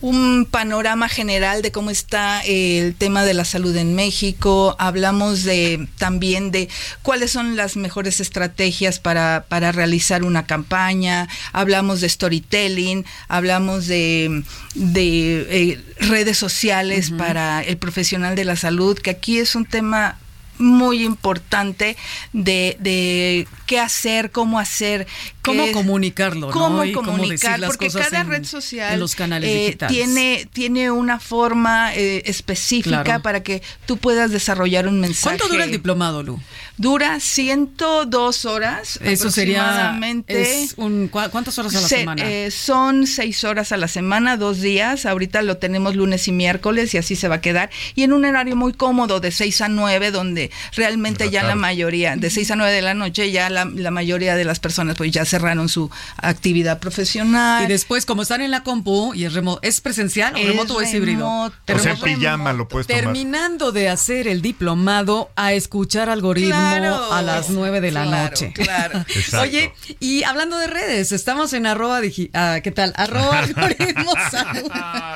[0.00, 4.76] un panorama general de cómo está el tema de la salud en México.
[4.78, 6.68] Hablamos de también de
[7.02, 11.28] cuáles son las mejores estrategias para, para realizar una campaña.
[11.52, 18.96] Hablamos de storytelling, hablamos de, de eh, redes sociales para el profesional de la salud,
[18.98, 20.18] que aquí es un tema
[20.58, 21.96] muy importante
[22.32, 25.06] de, de qué hacer, cómo hacer.
[25.42, 31.94] Cómo comunicarlo, cómo comunicar, porque cada red social los canales eh, tiene, tiene una forma
[31.94, 35.38] eh, específica para que tú puedas desarrollar un mensaje.
[35.38, 36.38] ¿Cuánto dura el diplomado, Lu?
[36.76, 39.00] Dura 102 horas.
[39.02, 39.98] Eso sería.
[40.26, 42.22] Es un, ¿Cuántas horas a la semana?
[42.24, 45.06] Eh, son seis horas a la semana, dos días.
[45.06, 47.70] Ahorita lo tenemos lunes y miércoles y así se va a quedar.
[47.94, 52.16] Y en un horario muy cómodo de 6 a 9, donde realmente ya la mayoría,
[52.16, 55.24] de 6 a 9 de la noche, ya la, mayoría de las personas pues ya
[55.24, 57.64] cerraron su actividad profesional.
[57.64, 60.80] Y después, como están en la compu y es remoto, ¿es presencial o remoto o
[60.80, 61.28] es híbrido?
[61.28, 67.50] O sea, pijama lo puedes Terminando de hacer el diplomado a escuchar algoritmo a las
[67.50, 68.52] 9 de la noche.
[68.54, 69.04] Claro.
[69.40, 72.00] Oye, y hablando de redes, estamos en arroba
[72.34, 72.92] ah, ¿qué tal?
[72.96, 74.70] Arroba algoritmo salud.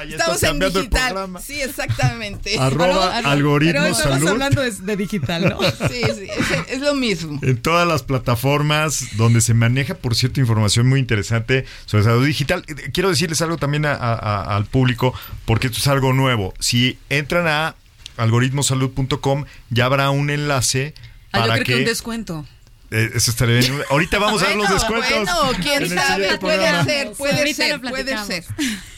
[0.08, 1.28] estamos en digital.
[1.44, 2.58] Sí, exactamente.
[2.58, 5.21] Arroba, algoritmo pero estamos hablando de digital.
[5.88, 6.28] Sí, sí,
[6.68, 7.38] es, lo mismo.
[7.42, 12.64] En todas las plataformas donde se maneja, por cierto, información muy interesante sobre salud digital.
[12.92, 16.54] Quiero decirles algo también al público, porque esto es algo nuevo.
[16.58, 17.74] Si entran a
[18.16, 20.94] algoritmosalud.com, ya habrá un enlace.
[21.32, 22.46] Ah, para yo creo que un descuento.
[22.92, 23.72] Eh, eso estaría bien.
[23.88, 25.10] Ahorita vamos a ver los descuentos.
[25.10, 28.44] Bueno, quién sabe, puede ser, puede ser, puede ser.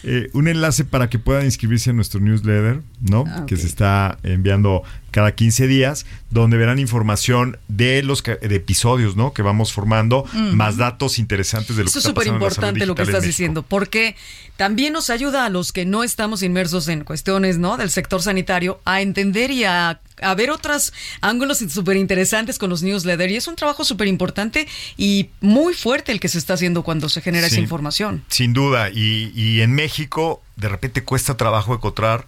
[0.02, 3.24] Eh, un enlace para que puedan inscribirse en nuestro newsletter, ¿no?
[3.28, 4.82] Ah, que se está enviando
[5.14, 9.32] cada 15 días, donde verán información de los de episodios, ¿no?
[9.32, 12.96] Que vamos formando, más datos interesantes de lo Eso que está es súper importante lo
[12.96, 14.16] que estás diciendo, porque
[14.56, 17.76] también nos ayuda a los que no estamos inmersos en cuestiones, ¿no?
[17.76, 20.00] Del sector sanitario a entender y a,
[20.36, 23.32] ver otros ángulos súper interesantes con los newsletters.
[23.32, 27.08] Y es un trabajo súper importante y muy fuerte el que se está haciendo cuando
[27.08, 28.24] se genera esa información.
[28.30, 28.90] Sin duda.
[28.90, 32.26] Y, y en México, de repente cuesta trabajo encontrar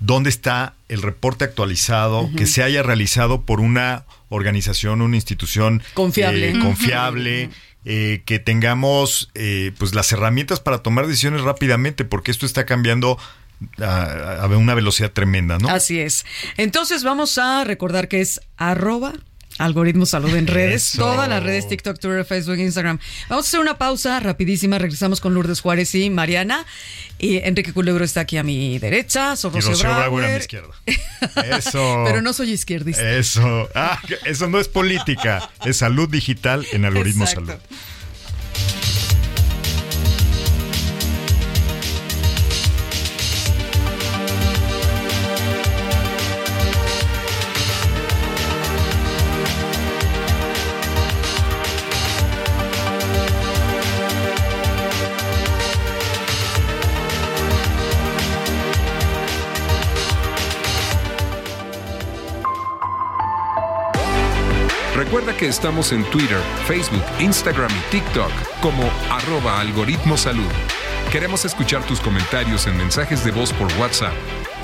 [0.00, 6.50] dónde está el reporte actualizado que se haya realizado por una organización, una institución confiable,
[6.50, 7.50] eh, confiable.
[7.88, 13.16] Eh, que tengamos eh, pues las herramientas para tomar decisiones rápidamente, porque esto está cambiando
[13.80, 15.68] a, una velocidad tremenda, ¿no?
[15.68, 16.26] Así es.
[16.56, 19.12] Entonces vamos a recordar que es arroba
[19.58, 22.98] Algoritmo Salud en redes, todas las redes, TikTok, Twitter, Facebook, Instagram.
[23.28, 26.66] Vamos a hacer una pausa rapidísima, regresamos con Lourdes Juárez y Mariana.
[27.18, 30.74] Y Enrique Culebro está aquí a mi derecha, soy Rocío, Rocío a mi izquierda.
[31.58, 32.02] Eso.
[32.06, 33.16] Pero no soy izquierdista.
[33.16, 33.68] Eso.
[33.74, 37.54] Ah, eso no es política, es salud digital en Algoritmo Salud.
[65.48, 68.30] Estamos en Twitter, Facebook, Instagram y TikTok
[68.60, 70.50] como arroba algoritmo salud.
[71.10, 74.14] Queremos escuchar tus comentarios en mensajes de voz por WhatsApp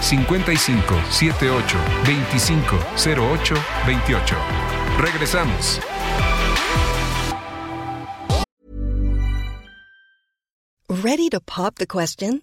[0.01, 3.55] 55 78 25 08
[3.87, 4.37] 28.
[4.99, 5.81] Regresamos.
[10.88, 12.42] Ready to pop the question?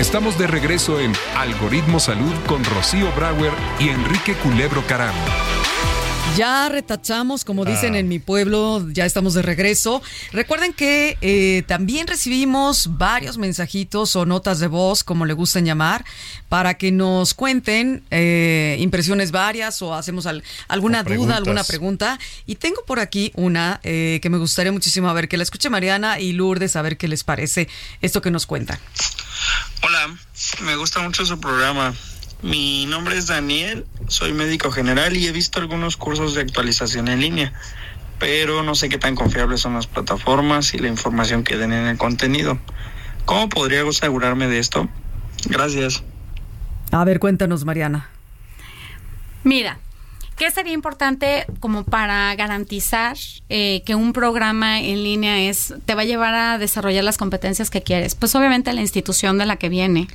[0.00, 5.14] Estamos de regreso en Algoritmo Salud con Rocío Brauer y Enrique Culebro Caram.
[6.36, 10.00] Ya retachamos, como dicen en mi pueblo, ya estamos de regreso.
[10.32, 16.04] Recuerden que eh, también recibimos varios mensajitos o notas de voz, como le gustan llamar,
[16.48, 20.26] para que nos cuenten eh, impresiones varias o hacemos
[20.68, 22.18] alguna duda, alguna pregunta.
[22.46, 25.68] Y tengo por aquí una eh, que me gustaría muchísimo a ver que la escuche
[25.68, 27.68] Mariana y Lourdes, a ver qué les parece
[28.00, 28.78] esto que nos cuentan.
[29.82, 30.16] Hola,
[30.62, 31.94] me gusta mucho su programa.
[32.42, 37.20] Mi nombre es Daniel, soy médico general y he visto algunos cursos de actualización en
[37.20, 37.52] línea,
[38.18, 41.86] pero no sé qué tan confiables son las plataformas y la información que den en
[41.86, 42.58] el contenido.
[43.26, 44.88] ¿Cómo podría asegurarme de esto?
[45.46, 46.02] Gracias.
[46.92, 48.08] A ver, cuéntanos, Mariana.
[49.44, 49.78] Mira,
[50.40, 53.14] ¿Qué sería importante como para garantizar
[53.50, 57.68] eh, que un programa en línea es te va a llevar a desarrollar las competencias
[57.68, 58.14] que quieres?
[58.14, 60.08] Pues obviamente la institución de la que viene,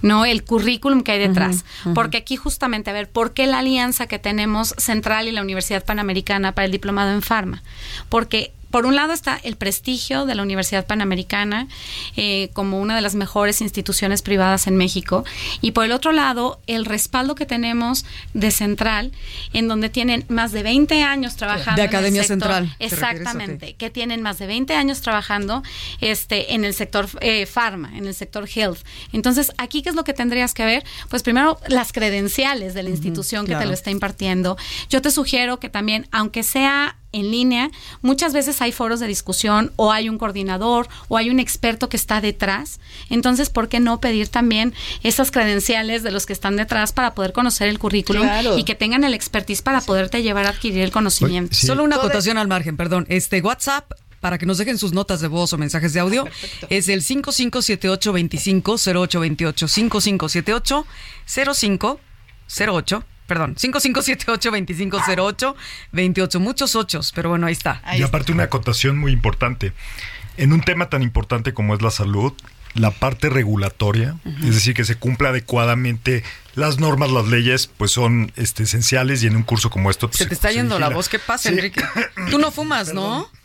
[0.00, 4.06] no el currículum que hay detrás, porque aquí justamente a ver por qué la alianza
[4.06, 7.64] que tenemos Central y la Universidad Panamericana para el diplomado en Farma,
[8.08, 11.68] porque por un lado está el prestigio de la Universidad Panamericana
[12.16, 15.24] eh, como una de las mejores instituciones privadas en México
[15.60, 19.12] y por el otro lado el respaldo que tenemos de Central
[19.52, 22.74] en donde tienen más de 20 años trabajando de Academia Central.
[22.80, 25.62] Exactamente que tienen más de 20 años trabajando
[26.00, 28.80] este en el sector eh, pharma en el sector health.
[29.12, 32.90] Entonces aquí qué es lo que tendrías que ver pues primero las credenciales de la
[32.90, 34.56] institución que te lo está impartiendo.
[34.90, 37.70] Yo te sugiero que también aunque sea en línea,
[38.02, 41.96] muchas veces hay foros de discusión o hay un coordinador o hay un experto que
[41.96, 42.80] está detrás.
[43.08, 47.32] Entonces, ¿por qué no pedir también esas credenciales de los que están detrás para poder
[47.32, 51.54] conocer el currículum y que tengan el expertise para poderte llevar a adquirir el conocimiento?
[51.54, 53.06] Solo una acotación al margen, perdón.
[53.08, 56.26] Este WhatsApp para que nos dejen sus notas de voz o mensajes de audio
[56.70, 60.86] es el 5578 25 0828 5578
[61.26, 66.38] 0508 perdón, 5578-2508-28.
[66.38, 67.82] Muchos ochos, pero bueno, ahí está.
[67.96, 69.72] y aparte una acotación muy importante.
[70.36, 72.32] En un tema tan importante como es la salud,
[72.74, 78.32] la parte regulatoria, es decir, que se cumpla adecuadamente las normas, las leyes, pues son
[78.36, 80.08] este, esenciales y en un curso como esto...
[80.08, 81.84] Pues, se te está yendo la voz, ¿qué pasa, Enrique?
[82.30, 83.30] Tú no fumas, ¿no?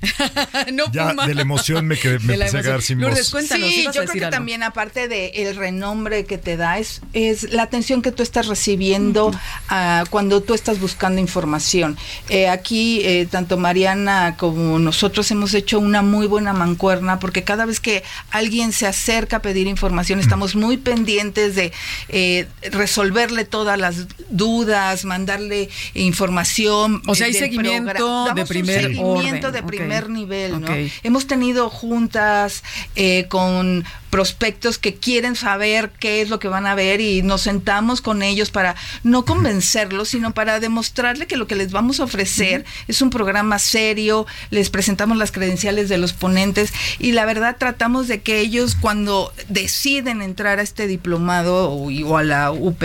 [0.72, 3.18] no ya de la emoción me, quedé, me empecé a quedar sin voz.
[3.18, 7.62] sí, yo creo que también aparte del el renombre que te da es, es la
[7.62, 11.98] atención que tú estás recibiendo uh, cuando tú estás buscando información.
[12.28, 17.66] Eh, aquí eh, tanto Mariana como nosotros hemos hecho una muy buena mancuerna porque cada
[17.66, 21.72] vez que alguien se acerca a pedir información estamos muy pendientes de
[22.08, 27.02] eh, resolverle todas las dudas, mandarle información.
[27.06, 30.68] O sea, hay seguimiento de primer seguimiento de primer nivel, ¿no?
[31.02, 32.62] Hemos tenido juntas
[32.96, 37.42] eh, con prospectos que quieren saber qué es lo que van a ver y nos
[37.42, 42.04] sentamos con ellos para no convencerlos, sino para demostrarle que lo que les vamos a
[42.04, 47.56] ofrecer es un programa serio, les presentamos las credenciales de los ponentes y la verdad
[47.58, 52.82] tratamos de que ellos cuando deciden entrar a este diplomado o, a la UP,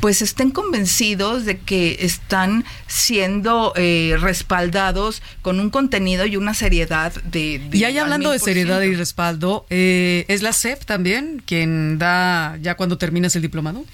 [0.00, 7.12] pues estén convencidos de que están siendo eh, respaldados con un contenido y una seriedad
[7.24, 7.60] de...
[7.72, 12.74] y ahí hablando de seriedad y respaldo, eh, es la CEP también quien da ya
[12.74, 13.84] cuando terminas el diplomado?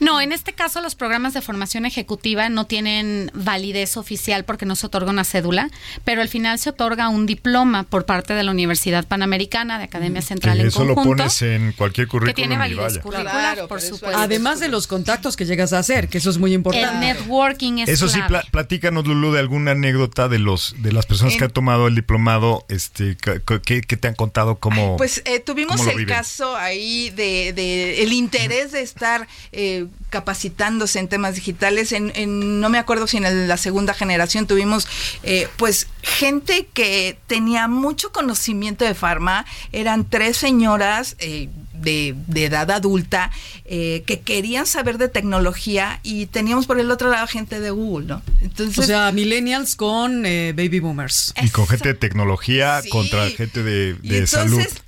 [0.00, 4.74] No, en este caso los programas de formación ejecutiva no tienen validez oficial porque no
[4.74, 5.70] se otorga una cédula,
[6.02, 10.20] pero al final se otorga un diploma por parte de la Universidad Panamericana de Academia
[10.20, 12.34] Central en eso lo pones en cualquier currículum.
[12.34, 14.18] Que tiene validez curricular, por supuesto.
[14.18, 16.88] Además de los contactos que llegas a hacer, que eso es muy importante.
[16.88, 18.18] El networking es Eso sí,
[18.50, 22.64] platícanos, Lulu, de alguna anécdota de los de las personas que han tomado el diplomado,
[22.68, 24.56] este, ¿qué, te han contado?
[24.56, 31.08] ¿Cómo, pues eh, tuvimos el caso ahí de, el interés de estar eh, capacitándose en
[31.08, 31.92] temas digitales.
[31.92, 34.86] En, no me acuerdo si en la segunda generación tuvimos
[35.22, 39.44] eh, pues gente que tenía mucho conocimiento de farma.
[39.72, 43.30] Eran tres señoras eh, de, edad adulta
[43.64, 48.22] que querían saber de tecnología y teníamos por el otro lado gente de Google, ¿no?
[48.40, 51.34] Entonces, o sea, millennials con baby boomers.
[51.42, 54.82] Y con gente de tecnología contra gente de, de entonces,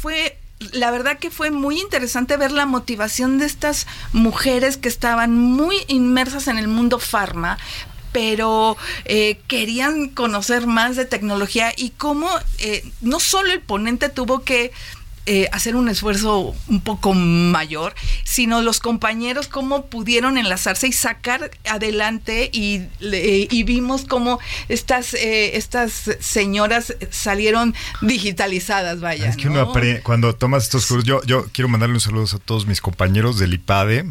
[0.00, 0.36] fue
[0.72, 5.76] la verdad que fue muy interesante ver la motivación de estas mujeres que estaban muy
[5.88, 7.58] inmersas en el mundo farma,
[8.12, 14.40] pero eh, querían conocer más de tecnología y cómo eh, no solo el ponente tuvo
[14.40, 14.72] que
[15.30, 21.50] eh, hacer un esfuerzo un poco mayor, sino los compañeros cómo pudieron enlazarse y sacar
[21.68, 24.38] adelante y, y vimos cómo
[24.70, 29.28] estas, eh, estas señoras salieron digitalizadas, vaya.
[29.28, 32.38] Es que uno aprende, cuando tomas estos cursos, yo, yo quiero mandarle un saludo a
[32.38, 34.06] todos mis compañeros del IPADE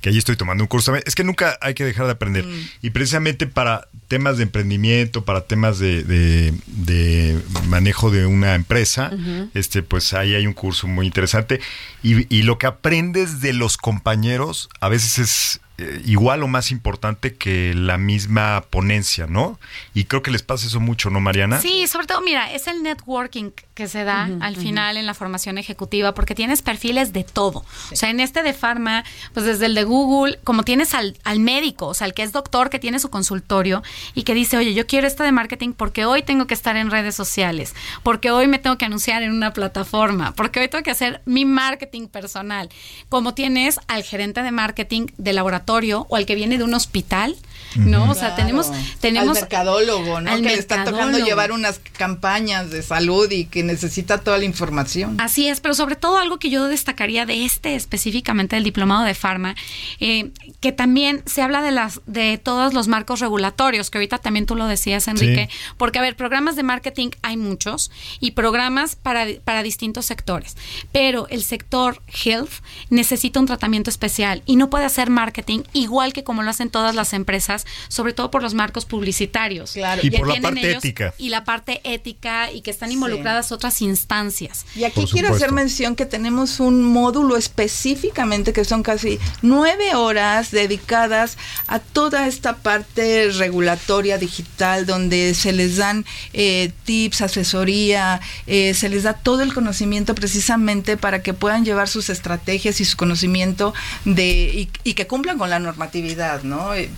[0.00, 0.94] que allí estoy tomando un curso.
[0.96, 2.46] Es que nunca hay que dejar de aprender.
[2.46, 2.68] Mm.
[2.82, 9.12] Y precisamente para temas de emprendimiento, para temas de, de, manejo de una empresa,
[9.54, 11.60] este, pues ahí hay un curso muy interesante.
[12.02, 16.70] Y, y lo que aprendes de los compañeros a veces es eh, igual o más
[16.70, 19.58] importante que la misma ponencia, ¿no?
[19.94, 21.58] Y creo que les pasa eso mucho, ¿no, Mariana?
[21.58, 25.56] Sí, sobre todo, mira, es el networking que se da al final en la formación
[25.56, 27.64] ejecutiva, porque tienes perfiles de todo.
[27.90, 31.40] O sea, en este de Pharma, pues desde el de Google, como tienes al, al
[31.40, 33.82] médico, o sea, el que es doctor, que tiene su consultorio
[34.14, 36.90] y que dice, oye, yo quiero esta de marketing porque hoy tengo que estar en
[36.90, 40.90] redes sociales, porque hoy me tengo que anunciar en una plataforma, porque hoy tengo que
[40.90, 42.68] hacer mi marketing personal.
[43.08, 45.69] Como tienes al gerente de marketing de laboratorio
[46.08, 47.36] o al que viene de un hospital,
[47.76, 48.10] ¿no?
[48.10, 48.70] O sea, tenemos,
[49.00, 49.36] tenemos...
[49.36, 50.34] Al mercadólogo, ¿no?
[50.36, 55.20] que le está tocando llevar unas campañas de salud y que necesita toda la información.
[55.20, 59.14] Así es, pero sobre todo algo que yo destacaría de este específicamente del diplomado de
[59.14, 59.54] farma,
[60.00, 64.46] eh, que también se habla de las de todos los marcos regulatorios, que ahorita también
[64.46, 69.26] tú lo decías, Enrique, porque a ver, programas de marketing hay muchos y programas para,
[69.44, 70.56] para distintos sectores,
[70.92, 72.50] pero el sector health
[72.88, 76.94] necesita un tratamiento especial y no puede hacer marketing igual que como lo hacen todas
[76.94, 77.49] las empresas,
[77.88, 79.76] sobre todo por los marcos publicitarios.
[79.76, 81.14] Y, por la parte ética.
[81.18, 84.66] Y la parte ética y que están involucradas otras instancias.
[84.74, 90.50] Y aquí quiero hacer mención que tenemos un módulo específicamente que son casi nueve horas
[90.50, 91.36] dedicadas
[91.66, 98.88] a toda esta parte regulatoria digital donde se les dan eh, tips, asesoría, eh, se
[98.88, 103.74] les da todo el conocimiento precisamente para que puedan llevar sus estrategias y su conocimiento
[104.04, 106.74] de y, que cumplan con la normatividad, ¿no?
[106.74, 106.90] E,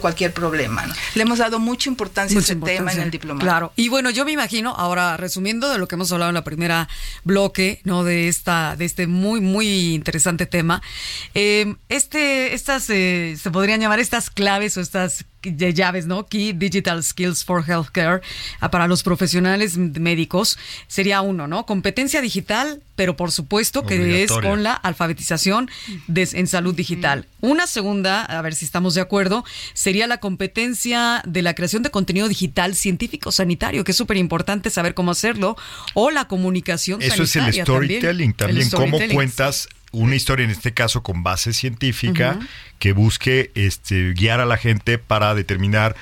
[0.00, 0.84] cualquier problema.
[1.14, 3.44] Le hemos dado mucha importancia a ese tema en el diplomado.
[3.44, 3.72] Claro.
[3.76, 6.88] Y bueno, yo me imagino, ahora resumiendo de lo que hemos hablado en la primera
[7.24, 8.04] bloque, ¿no?
[8.04, 10.82] De esta, de este muy, muy interesante tema.
[11.34, 16.26] Eh, este, estas eh, se podrían llamar estas claves o estas de llaves, ¿no?
[16.26, 18.20] Key Digital Skills for Healthcare
[18.60, 21.66] ah, para los profesionales médicos sería uno, ¿no?
[21.66, 25.70] Competencia digital, pero por supuesto que es con la alfabetización
[26.08, 27.26] en salud digital.
[27.40, 31.90] Una segunda, a ver si estamos de acuerdo, sería la competencia de la creación de
[31.90, 35.56] contenido digital científico sanitario, que es súper importante saber cómo hacerlo,
[35.94, 37.50] o la comunicación Eso sanitaria.
[37.50, 42.38] es el storytelling también, El cómo cuentas una historia, en este caso con base científica,
[42.78, 45.94] que busque este, guiar a la gente para determinar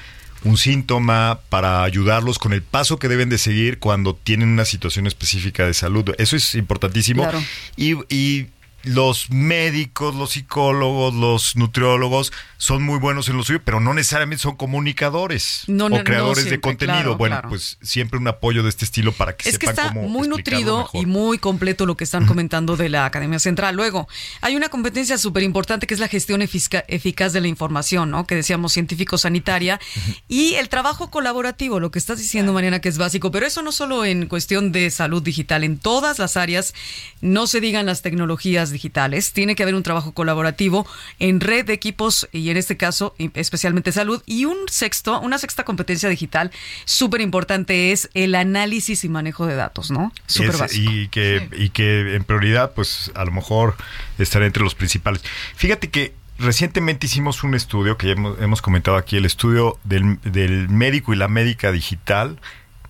[0.44, 5.06] un síntoma, para ayudarlos con el paso que deben de seguir cuando tienen una situación
[5.06, 6.14] específica de salud.
[6.18, 7.24] Eso es importantísimo.
[7.24, 7.42] Claro.
[7.76, 8.46] Y, y
[8.82, 14.42] los médicos, los psicólogos, los nutriólogos son muy buenos en lo suyo, pero no necesariamente
[14.42, 16.98] son comunicadores No, no, o no creadores de siempre, contenido.
[16.98, 17.48] claro, bueno, claro.
[17.50, 20.28] pues siempre un apoyo de este estilo para que Es que sepan está cómo muy
[20.28, 21.02] nutrido mejor.
[21.02, 23.74] y muy completo lo que están comentando de la Academia Central.
[23.76, 24.08] Luego,
[24.40, 28.26] hay una competencia súper importante que es la gestión efica- eficaz de la información, ¿no?
[28.26, 29.80] Que decíamos científico-sanitaria.
[30.28, 33.30] Y el trabajo colaborativo, lo que estás diciendo, Mariana, que es básico.
[33.30, 36.74] Pero eso no solo en cuestión de salud digital, en todas las áreas,
[37.20, 39.32] no se digan las tecnologías digitales.
[39.32, 40.86] Tiene que haber un trabajo colaborativo
[41.18, 44.22] en red de equipos y en este caso, especialmente salud.
[44.26, 46.50] Y un sexto, una sexta competencia digital
[46.84, 50.12] súper importante es el análisis y manejo de datos, ¿no?
[50.26, 50.90] Súper básico.
[50.90, 53.76] y que y que en prioridad pues a lo mejor
[54.18, 55.22] estará entre los principales
[55.56, 60.18] fíjate que recientemente hicimos un estudio que ya hemos, hemos comentado aquí el estudio del,
[60.22, 62.40] del médico y la médica digital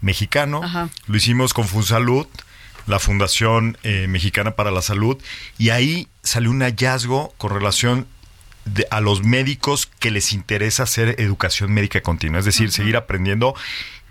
[0.01, 0.89] mexicano Ajá.
[1.07, 2.27] lo hicimos con Funsalud
[2.87, 5.17] la Fundación eh, Mexicana para la Salud
[5.59, 8.07] y ahí salió un hallazgo con relación
[8.65, 13.55] de- a los médicos que les interesa hacer educación médica continua, es decir, seguir aprendiendo.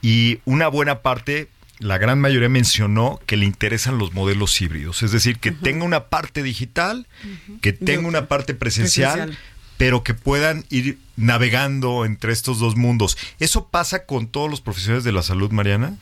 [0.02, 1.50] Y una buena parte,
[1.80, 6.06] la gran mayoría mencionó que le interesan los modelos híbridos, es decir, que tenga una
[6.06, 7.08] parte digital,
[7.62, 9.44] que tenga una parte presencial, Presencial.
[9.78, 13.18] pero que puedan ir navegando entre estos dos mundos.
[13.40, 15.96] ¿Eso pasa con todos los profesionales de la salud, Mariana?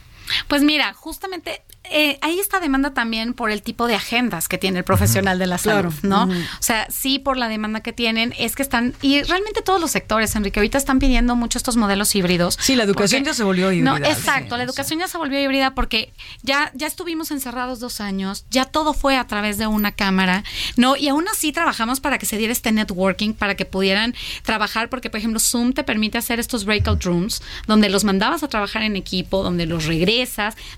[0.48, 4.80] Pues mira, justamente eh, hay esta demanda también por el tipo de agendas que tiene
[4.80, 6.26] el profesional de la salud, Claro.
[6.28, 6.34] ¿no?
[6.34, 9.92] O sea, sí por la demanda que tienen, es que están, y realmente todos los
[9.92, 12.58] sectores, Enrique, ahorita están pidiendo mucho estos modelos híbridos.
[12.60, 13.98] Sí, la educación porque- ya se volvió híbrida.
[14.00, 16.12] No, exacto, sí, la educación ya se volvió híbrida porque
[16.44, 20.44] ya, ya estuvimos encerrados dos años, ya todo fue a través de una cámara,
[20.76, 20.98] ¿no?
[20.98, 24.14] Y aún así trabajamos para que se diera este networking, para que pudieran
[24.44, 28.50] trabajar, porque por ejemplo Zoom te permite hacer estos breakout rooms, donde los mandabas a
[28.50, 30.17] trabajar en equipo, donde los regresas,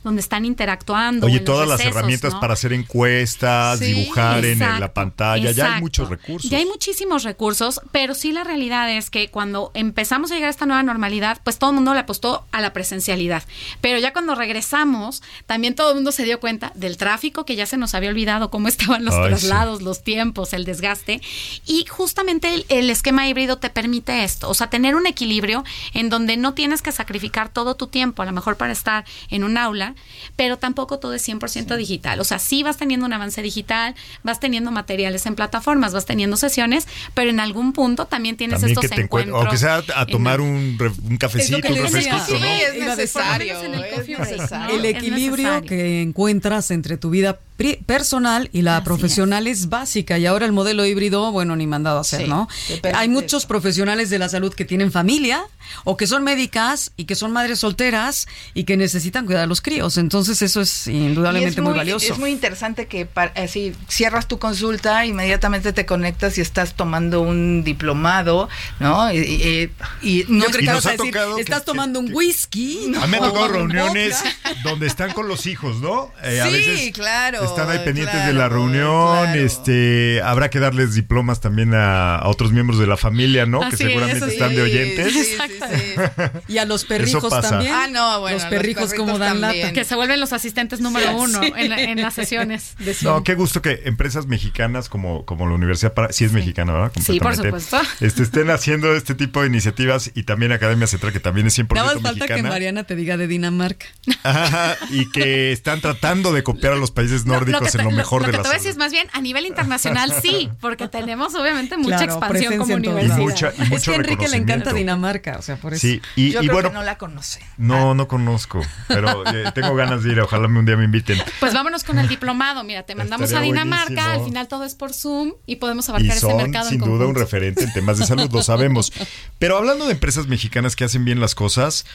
[0.04, 1.28] donde están interactuando.
[1.28, 2.40] Oye, todas las herramientas ¿no?
[2.40, 6.50] para hacer encuestas, Sí, dibujar en la pantalla, ya hay muchos recursos.
[6.50, 10.52] Ya hay muchísimos recursos, pero sí la realidad es que cuando empezamos a llegar a
[10.52, 13.44] esta nueva normalidad, pues todo el mundo le apostó a la presencialidad.
[13.82, 17.66] Pero ya cuando regresamos, también todo el mundo se dio cuenta del tráfico que ya
[17.66, 21.22] se nos había olvidado, cómo estaban los Ay, traslados, los tiempos, el desgaste.
[21.66, 25.64] Y justamente el, el esquema híbrido te permite esto, o sea, tener un equilibrio
[25.94, 29.44] en donde no tienes que sacrificar todo tu tiempo, a lo mejor para estar en
[29.44, 29.96] un aula,
[30.36, 32.20] pero tampoco todo es 100% digital.
[32.20, 36.38] O sea, sí vas teniendo un avance digital, vas teniendo materiales en plataformas, vas teniendo
[36.38, 39.42] sesiones, pero en algún punto también tienes También estos que te encuentros.
[39.42, 42.46] aunque sea a tomar un, re- un cafecito, que un refresquito, Sí, ¿no?
[42.48, 43.60] es necesario.
[43.62, 44.76] el es coffee break, necesario.
[44.76, 45.70] El Es equilibrio necesario.
[45.70, 47.40] que encuentras entre tu vida
[47.86, 49.68] personal y la Así profesional es.
[49.70, 52.48] básica y ahora el modelo híbrido, bueno, ni mandado a hacer, Sí, ¿no?
[52.96, 53.48] Hay muchos eso.
[53.50, 55.44] profesionales de la salud que tienen familia
[55.84, 59.62] o que son médicas y que son madres solteras y que necesitan cuidar a los
[59.62, 62.14] críos, entonces eso es indudablemente es muy, valioso.
[62.14, 67.22] Es muy interesante que pa- así cierras tu consulta, inmediatamente te conectas y estás tomando
[67.22, 68.50] un diplomado,
[68.80, 69.12] ¿no?
[69.14, 72.08] Y, y- y no Yo creo Y que vas a decir, que- estás tomando un
[72.08, 72.94] que- whisky.
[73.02, 74.24] A mí me han o tocado un reuniones
[74.64, 76.12] donde están con los hijos, ¿no?
[76.24, 79.40] Eh, a Sí, veces claro, Están ahí pendientes claro, de la reunión, claro.
[79.42, 83.62] este, habrá que darles diplomas también a, a otros miembros de la familia, ¿no?
[83.62, 85.14] Así que es, seguramente sí, están de oyentes.
[85.14, 86.02] Sí, sí, sí.
[86.48, 87.74] Y a los perrijos también.
[87.74, 89.66] Ah, no, bueno, Los los perrijos como perritos dan también.
[89.68, 89.74] lata.
[89.74, 92.96] que se vuelven los asistentes número uno en, la- en las sesiones de.
[93.02, 96.92] No, qué gusto que empresas mexicanas como, como la Universidad para, sí es mexicana, ¿verdad?
[97.04, 97.80] Sí, por supuesto.
[98.00, 101.74] Este, estén haciendo este tipo de iniciativas y también Academia Central, que también es 100%
[101.76, 102.44] Nada más falta que.
[102.44, 103.86] Mariana te diga de Dinamarca.
[104.24, 107.86] Ajá, y que están tratando de copiar a los países No, nórdicos que te- en
[107.86, 109.46] lo mejor lo de que la te voy a decir es más bien a nivel
[109.46, 113.18] internacional sí, porque tenemos obviamente mucha Claro, expansión como en universidad.
[113.18, 114.74] Y mucha- y es mucho que a Enrique le encanta.
[114.74, 115.82] Dinamarca, o sea, por eso.
[115.82, 117.42] Sí, y, Yo y creo bueno, que no la conoce.
[117.58, 121.18] no, no conozco, pero eh, tengo ganas de ir, ojalá un día me inviten.
[121.40, 122.64] Pues vámonos con el diplomado.
[122.66, 123.86] Mira, te mandamos Estaría a Dinamarca.
[123.94, 124.20] buenísimo.
[124.20, 126.90] Al final todo es por Zoom y podemos Y abarcar ese son mercado sin en
[126.90, 128.92] duda un referente en temas de salud, lo sabemos.
[129.40, 131.86] Pero hablando de empresas mexicanas que hacen bien las cosas,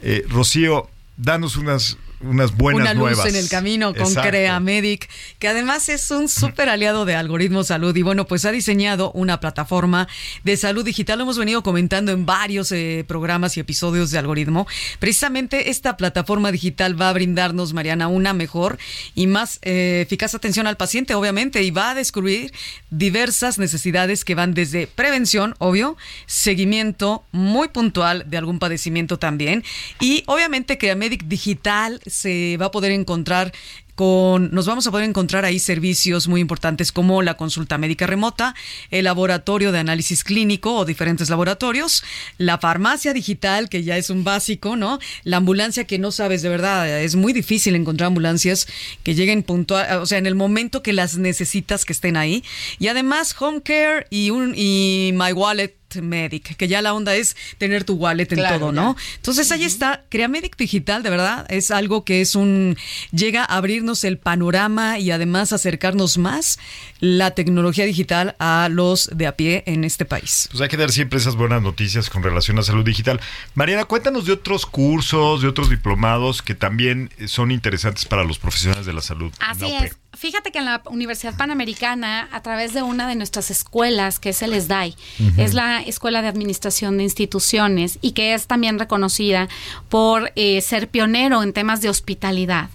[0.00, 3.26] eh, Rocío, danos unas unas buenas Una luz nuevas.
[3.26, 5.08] en el camino con CreaMedic,
[5.38, 9.40] que además es un súper aliado de Algoritmo Salud y bueno, pues ha diseñado una
[9.40, 10.08] plataforma
[10.42, 11.18] de salud digital.
[11.18, 14.66] Lo hemos venido comentando en varios eh, programas y episodios de Algoritmo.
[14.98, 18.78] Precisamente esta plataforma digital va a brindarnos, Mariana, una mejor
[19.14, 22.52] y más eh, eficaz atención al paciente, obviamente, y va a descubrir
[22.90, 25.96] diversas necesidades que van desde prevención, obvio,
[26.26, 29.64] seguimiento muy puntual de algún padecimiento también,
[30.00, 33.52] y obviamente CreaMedic Digital se va a poder encontrar
[33.96, 38.54] con, nos vamos a poder encontrar ahí servicios muy importantes como la consulta médica remota,
[38.90, 42.04] el laboratorio de análisis clínico o diferentes laboratorios,
[42.38, 45.00] la farmacia digital, que ya es un básico, ¿no?
[45.24, 48.68] La ambulancia que no sabes, de verdad, es muy difícil encontrar ambulancias
[49.02, 52.44] que lleguen puntual, o sea, en el momento que las necesitas que estén ahí.
[52.78, 57.36] Y además, home care y, un, y My Wallet Medic, que ya la onda es
[57.58, 58.96] tener tu wallet en todo, ¿no?
[59.16, 62.76] Entonces ahí está, CreaMedic Digital, de verdad, es algo que es un,
[63.12, 66.58] llega a abrirnos el panorama y además acercarnos más
[67.00, 70.48] la tecnología digital a los de a pie en este país.
[70.50, 73.20] Pues hay que dar siempre esas buenas noticias con relación a salud digital.
[73.54, 78.86] Mariana, cuéntanos de otros cursos, de otros diplomados que también son interesantes para los profesionales
[78.86, 79.32] de la salud.
[79.38, 79.96] Así es.
[80.16, 84.40] Fíjate que en la Universidad Panamericana, a través de una de nuestras escuelas, que es
[84.40, 84.96] el SDAI,
[85.36, 89.46] es la Escuela de Administración de Instituciones y que es también reconocida
[89.90, 92.70] por eh, ser pionero en temas de hospitalidad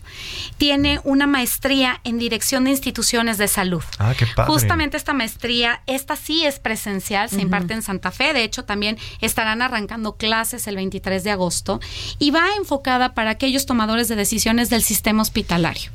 [0.58, 3.84] tiene una maestría en dirección de instituciones de salud.
[4.00, 4.52] Ah, qué padre.
[4.52, 8.98] Justamente esta maestría, esta sí es presencial, se imparte en Santa Fe, de hecho también
[9.22, 11.80] estarán arrancando clases el 23 de agosto
[12.20, 15.92] y va enfocada para aquellos tomadores de decisiones del sistema hospitalario.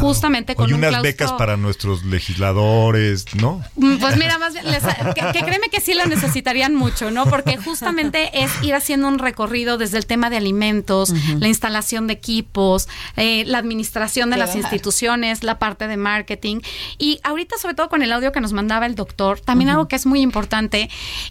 [0.00, 3.62] Justamente con Oye, un unas claustro- becas para nuestros legisladores, ¿no?
[3.76, 7.26] Mm, Pues mira, más bien, les- que, que créeme que sí la necesitarían mucho, ¿no?
[7.26, 12.14] Porque justamente es ir haciendo un recorrido desde el tema de alimentos, la instalación de
[12.14, 16.60] equipos, eh, la administración de las instituciones, la parte de marketing.
[16.98, 19.96] Y ahorita, sobre todo con el audio que nos mandaba el doctor, también algo que
[19.96, 20.88] es muy importante,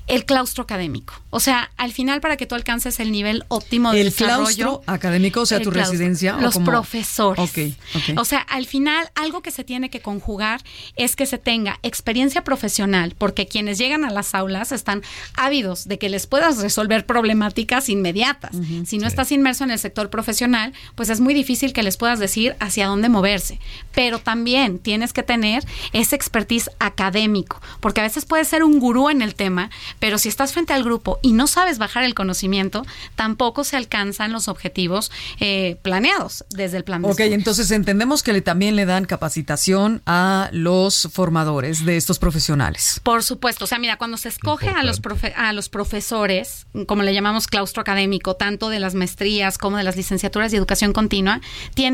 [0.08, 1.14] el claustro académico.
[1.30, 4.36] O sea, al final, para que tú alcances el nivel óptimo de El desarrollo.
[4.46, 6.38] claustro académico, o sea, tu claustro, residencia.
[6.38, 7.40] o Los como- profesores.
[7.50, 7.58] Ok,
[7.96, 8.18] ok.
[8.20, 10.62] O sea, al final, algo que se tiene que conjugar
[10.96, 15.04] es que se tenga experiencia profesional, porque quienes llegan a las aulas están
[15.36, 18.52] ávidos de que les puedas resolver problemáticas inmediatas.
[18.86, 22.07] si no estás inmerso en el sector profesional, pues es muy difícil que les puedas
[22.16, 23.60] decir hacia dónde moverse.
[23.94, 29.10] Pero también tienes que tener ese expertise académico, porque a veces puedes ser un gurú
[29.10, 32.86] en el tema, pero si estás frente al grupo y no sabes bajar el conocimiento,
[33.16, 37.34] tampoco se alcanzan los objetivos eh, planeados desde el plan de Ok, estudios.
[37.34, 43.00] entonces entendemos que le, también le dan capacitación a los formadores de estos profesionales.
[43.04, 47.04] Por supuesto, o sea, mira, cuando se escoge a los, profe- a los profesores, como
[47.04, 51.42] le llamamos claustro académico, tanto de las maestrías como de las licenciaturas de educación continua,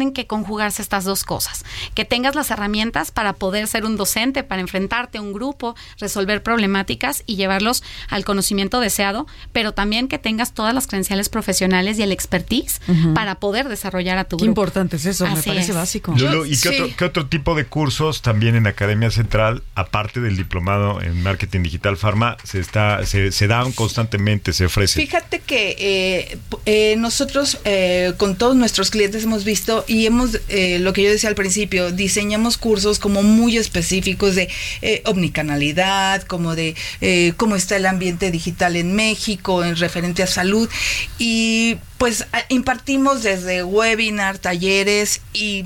[0.04, 1.64] tienen que conjugarse estas dos cosas.
[1.96, 6.44] Que tengas las herramientas para poder ser un docente, para enfrentarte a un grupo, resolver
[6.44, 12.04] problemáticas y llevarlos al conocimiento deseado, pero también que tengas todas las credenciales profesionales y
[12.04, 12.82] el expertise
[13.16, 14.62] para poder desarrollar a tu Qué grupo.
[14.62, 15.76] importante es eso, me parece es.
[15.76, 16.14] básico.
[16.18, 20.36] Lulu, ¿y qué, otro, qué otro tipo de cursos también en Academia Central, aparte del
[20.36, 25.02] diplomado en Marketing Digital Pharma, se, está, se, se dan constantemente, se ofrecen?
[25.06, 30.80] Fíjate que eh, eh, nosotros eh, con todos nuestros clientes hemos visto y hemos, eh,
[30.80, 34.50] lo que yo decía al principio, diseñamos cursos como muy específicos de
[34.82, 40.28] eh, omnicanalidad, como de eh, cómo está el ambiente digital en México, en referente a
[40.28, 40.68] salud.
[41.20, 45.66] Y pues impartimos desde webinar, talleres y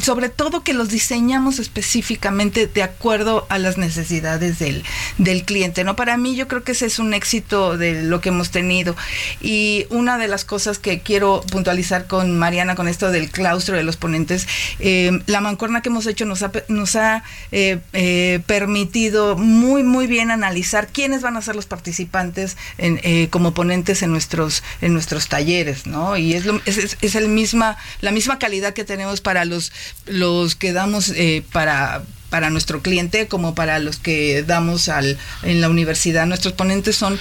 [0.00, 4.84] sobre todo que los diseñamos específicamente de acuerdo a las necesidades del,
[5.18, 5.96] del cliente, ¿no?
[5.96, 8.96] Para mí yo creo que ese es un éxito de lo que hemos tenido.
[9.40, 13.82] Y una de las cosas que quiero puntualizar con Mariana, con esto del claustro de
[13.82, 14.46] los ponentes,
[14.78, 20.06] eh, la mancuerna que hemos hecho nos ha, nos ha eh, eh, permitido muy, muy
[20.06, 25.28] bien analizar quiénes van a ser los participantes en, como ponentes en nuestros, en nuestros
[25.28, 26.16] talleres, ¿no?
[26.16, 29.72] Y es, lo- es, es- es el misma, la misma calidad que tenemos para los,
[30.06, 32.02] los que damos eh, para
[32.32, 36.24] para nuestro cliente como para los que damos al, en la universidad.
[36.24, 37.18] Nuestros ponentes son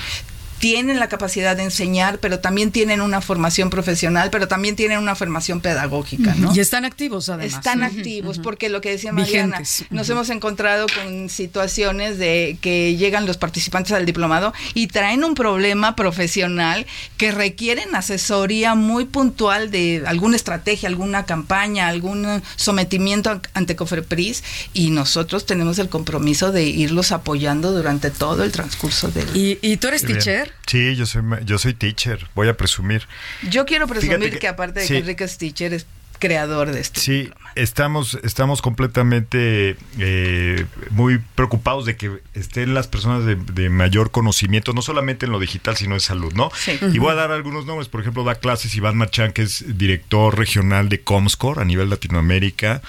[0.62, 5.16] tienen la capacidad de enseñar, pero también tienen una formación profesional, pero también tienen una
[5.16, 6.56] formación pedagógica, ¿no?
[6.56, 7.56] Y están activos además.
[7.56, 9.88] Están activos, porque lo que decía Mariana, Vigentes.
[9.90, 15.34] nos hemos encontrado con situaciones de que llegan los participantes al diplomado y traen un
[15.34, 16.86] problema profesional
[17.18, 24.44] que requieren asesoría muy puntual de alguna estrategia, alguna campaña, algún sometimiento ante Cofrepris
[24.74, 29.78] y nosotros tenemos el compromiso de irlos apoyando durante todo el transcurso del ¿Y, y
[29.78, 30.51] tú eres teacher?
[30.68, 33.08] Sí, yo soy, yo soy teacher, voy a presumir.
[33.50, 35.86] Yo quiero presumir que, aparte de que Enrique es teacher, es
[36.22, 43.26] creador de este Sí, estamos, estamos completamente eh, muy preocupados de que estén las personas
[43.26, 46.52] de, mayor conocimiento, no solamente en lo digital, sino en salud, ¿no?
[46.56, 46.80] Sí.
[46.94, 50.38] Y voy a dar algunos nombres, por ejemplo, da clases Iván Marchán, que es director
[50.38, 52.82] regional de Comscore a nivel Latinoamérica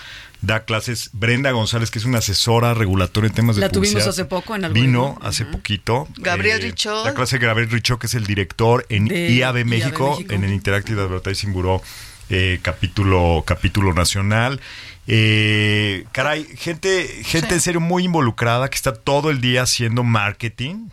[0.43, 4.25] da clases Brenda González, que es una asesora regulatoria en temas de La tuvimos hace
[4.25, 6.09] poco en algún Vino hace poquito.
[6.17, 7.07] Gabriel eh, Richot.
[7.07, 11.01] La clase de Gabriel Richot, que es el director en IAB, México, en el Interactive
[11.01, 11.81] Advertising Bureau
[12.33, 14.61] eh, capítulo, capítulo nacional.
[15.07, 20.89] Eh, caray, gente, gente en serio muy involucrada que está todo el día haciendo marketing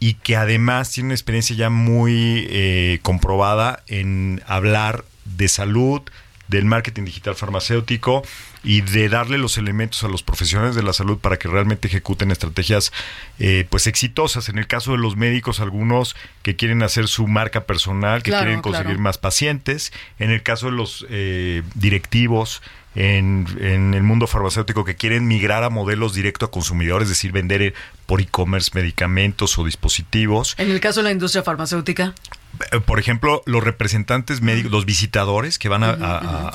[0.00, 6.02] y que además tiene una experiencia ya muy eh, comprobada en hablar de salud,
[6.50, 8.22] del marketing digital farmacéutico
[8.62, 12.30] y de darle los elementos a los profesionales de la salud para que realmente ejecuten
[12.30, 12.92] estrategias
[13.38, 14.48] eh, pues exitosas.
[14.48, 18.60] En el caso de los médicos, algunos que quieren hacer su marca personal, que quieren
[18.60, 19.92] conseguir más pacientes.
[20.18, 22.60] En el caso de los eh, directivos,
[22.96, 27.30] en, en, el mundo farmacéutico que quieren migrar a modelos directo a consumidores, es decir,
[27.30, 27.72] vender
[28.06, 30.56] por e-commerce medicamentos o dispositivos.
[30.58, 32.14] En el caso de la industria farmacéutica.
[32.84, 36.52] Por ejemplo, los representantes médicos, los visitadores que van a,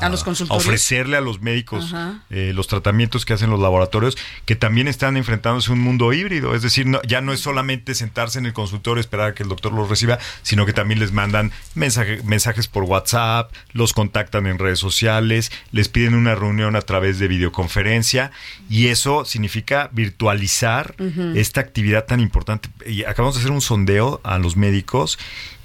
[0.50, 1.94] ofrecerle a los médicos
[2.30, 6.56] eh, los tratamientos que hacen los laboratorios, que también están enfrentándose a un mundo híbrido.
[6.56, 9.74] Es decir, ya no es solamente sentarse en el consultorio, esperar a que el doctor
[9.74, 15.52] los reciba, sino que también les mandan mensajes por WhatsApp, los contactan en redes sociales,
[15.72, 18.32] les piden una reunión a través de videoconferencia
[18.70, 20.96] y eso significa virtualizar
[21.36, 22.70] esta actividad tan importante.
[22.86, 25.18] Y acabamos de hacer un sondeo a los médicos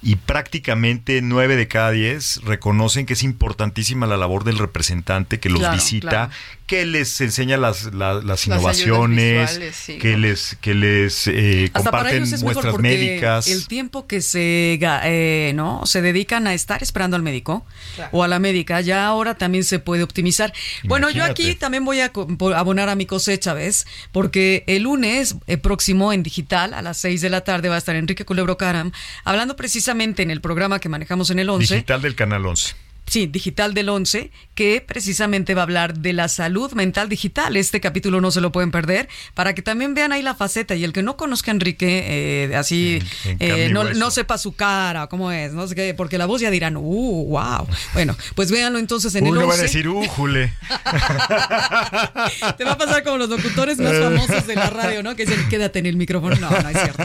[0.03, 5.51] y prácticamente nueve de cada diez reconocen que es importantísima la labor del representante que
[5.51, 6.31] los visita,
[6.71, 9.59] que les enseña las, las, innovaciones,
[10.01, 13.49] que les que les eh, comparten muestras médicas.
[13.49, 17.67] El tiempo que se eh, no se dedican a estar esperando al médico
[18.13, 20.53] o a la médica ya ahora también se puede optimizar.
[20.85, 22.13] Bueno, yo aquí también voy a
[22.55, 23.85] abonar a mi cosecha, ¿ves?
[24.13, 27.79] Porque el lunes eh, próximo en digital a las seis de la tarde va a
[27.79, 28.93] estar Enrique Culebro Caram
[29.25, 31.75] hablando precisamente en el programa que manejamos en el 11.
[31.75, 36.29] Digital del canal 11 Sí, Digital del 11, que precisamente va a hablar de la
[36.29, 37.57] salud mental digital.
[37.57, 40.77] Este capítulo no se lo pueden perder, para que también vean ahí la faceta.
[40.77, 43.03] Y el que no conozca a Enrique, eh, así,
[43.41, 46.77] eh, no, sepa su cara, cómo es, no sé qué, porque la voz ya dirán,
[46.77, 47.67] uh, wow.
[47.95, 49.47] Bueno, pues véanlo entonces en el 11.
[49.47, 50.53] van a decir, uh, jule.
[52.59, 55.17] Te va a pasar como los locutores más famosos de la radio, ¿no?
[55.17, 56.37] Que dicen, quédate en el micrófono.
[56.37, 57.03] No, no es cierto.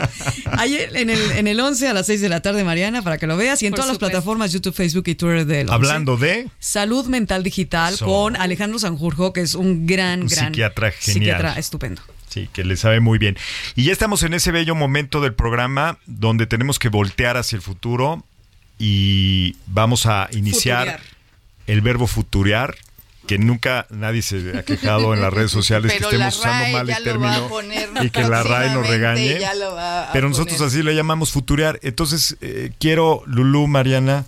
[0.52, 3.26] Ahí en el, en el 11 a las 6 de la tarde, Mariana, para que
[3.26, 3.60] lo veas.
[3.64, 5.68] Y en todas las plataformas, YouTube, Facebook y Twitter del
[6.04, 11.14] de salud mental digital con Alejandro Sanjurjo, que es un gran, gran psiquiatra genial.
[11.14, 12.02] Psiquiatra estupendo.
[12.28, 13.36] Sí, que le sabe muy bien.
[13.74, 17.62] Y ya estamos en ese bello momento del programa donde tenemos que voltear hacia el
[17.62, 18.24] futuro
[18.78, 21.00] y vamos a iniciar
[21.66, 22.76] el verbo futurear
[23.26, 27.02] que nunca nadie se ha quejado en las redes sociales que estemos usando mal el
[27.02, 27.50] término
[28.02, 29.38] y que la RAE nos regañe.
[30.12, 31.78] Pero nosotros así le llamamos futurear.
[31.82, 34.24] Entonces, eh, quiero, Lulú, Mariana,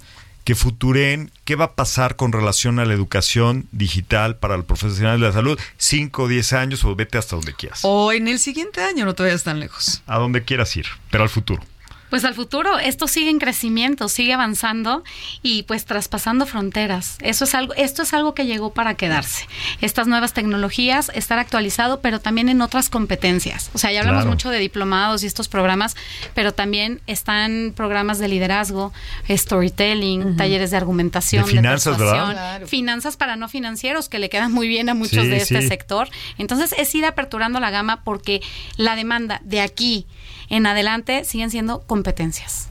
[0.49, 5.21] que futuren qué va a pasar con relación a la educación digital para los profesionales
[5.21, 7.81] de la salud, 5 o 10 años o vete hasta donde quieras.
[7.83, 10.03] O en el siguiente año, no te vayas tan lejos.
[10.07, 11.63] A donde quieras ir, pero al futuro.
[12.11, 15.05] Pues al futuro, esto sigue en crecimiento, sigue avanzando
[15.43, 17.19] y pues traspasando fronteras.
[17.21, 19.47] Eso es algo, esto es algo que llegó para quedarse.
[19.81, 23.71] Estas nuevas tecnologías, estar actualizado, pero también en otras competencias.
[23.75, 25.97] O sea, ya hablamos mucho de diplomados y estos programas,
[26.35, 28.93] pero también están programas de liderazgo,
[29.29, 32.67] storytelling, talleres de argumentación, de finanzas, ¿verdad?
[32.67, 36.09] finanzas para no financieros que le quedan muy bien a muchos de este sector.
[36.39, 38.41] Entonces es ir aperturando la gama porque
[38.77, 40.07] la demanda de aquí
[40.49, 42.69] en adelante siguen siendo competencias.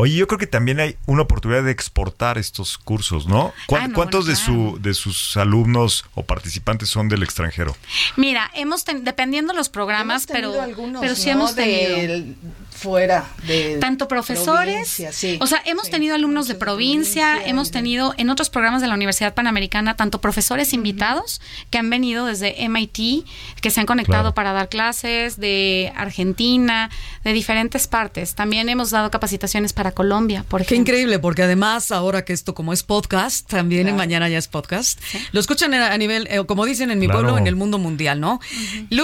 [0.00, 3.52] Oye, yo creo que también hay una oportunidad de exportar estos cursos, ¿no?
[3.70, 7.76] Ah, ¿Cuántos de, su, de sus alumnos o participantes son del extranjero?
[8.16, 10.54] Mira, hemos dependiendo los programas, pero,
[11.00, 12.34] pero sí hemos tenido
[12.70, 15.02] fuera de tanto profesores,
[15.40, 19.34] o sea, hemos tenido alumnos de provincia, hemos tenido en otros programas de la Universidad
[19.34, 23.26] Panamericana tanto profesores invitados que han venido desde MIT,
[23.60, 26.88] que se han conectado para dar clases de Argentina,
[27.22, 28.34] de diferentes partes.
[28.34, 30.74] También hemos dado capacitaciones para Colombia, por ejemplo.
[30.74, 34.48] Qué increíble, porque además ahora que esto como es podcast, también en mañana ya es
[34.48, 35.00] podcast,
[35.32, 38.40] lo escuchan a nivel, eh, como dicen en mi pueblo, en el mundo mundial, ¿no?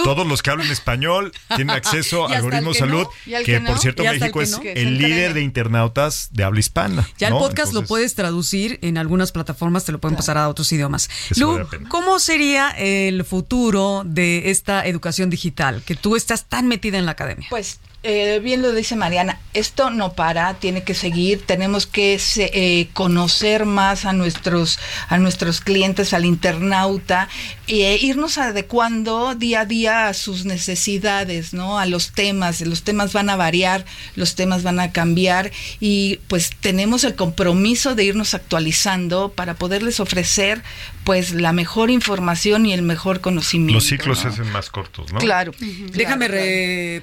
[0.03, 3.07] Todos los que hablan español tienen acceso al algoritmo salud,
[3.45, 4.61] que por cierto, Y hasta México el es que no.
[4.61, 7.07] Que se el líder de internautas de habla hispana.
[7.17, 7.37] Ya ¿no?
[7.37, 10.71] el podcast lo Entonces, puedes traducir en algunas plataformas, te lo pueden pasar a otros
[10.71, 11.09] idiomas.
[11.35, 11.67] Lu.
[11.89, 15.81] ¿cómo sería el futuro de esta educación digital?
[15.85, 17.47] Que tú estás tan metida en la academia.
[17.49, 17.79] Pues
[18.09, 23.65] eh, bien lo dice Mariana, esto no para, tiene que seguir, tenemos que eh, conocer
[23.65, 24.79] más a nuestros,
[25.09, 27.27] a nuestros clientes, al internauta,
[27.67, 31.79] e irnos adecuando día a día a sus necesidades, ¿no?
[31.79, 33.83] A los temas, los temas van a variar,
[34.15, 35.51] los temas van a cambiar
[35.81, 40.63] y pues tenemos el compromiso de irnos actualizando para poderles ofrecer
[41.07, 43.75] pues la mejor información y el mejor conocimiento.
[43.75, 44.21] Los ciclos ¿no?
[44.23, 45.19] se hacen más cortos, ¿no?
[45.19, 45.53] Claro.
[45.93, 46.41] Déjame claro,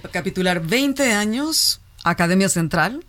[0.02, 0.60] recapitular.
[0.60, 3.02] 20 años, Academia Central,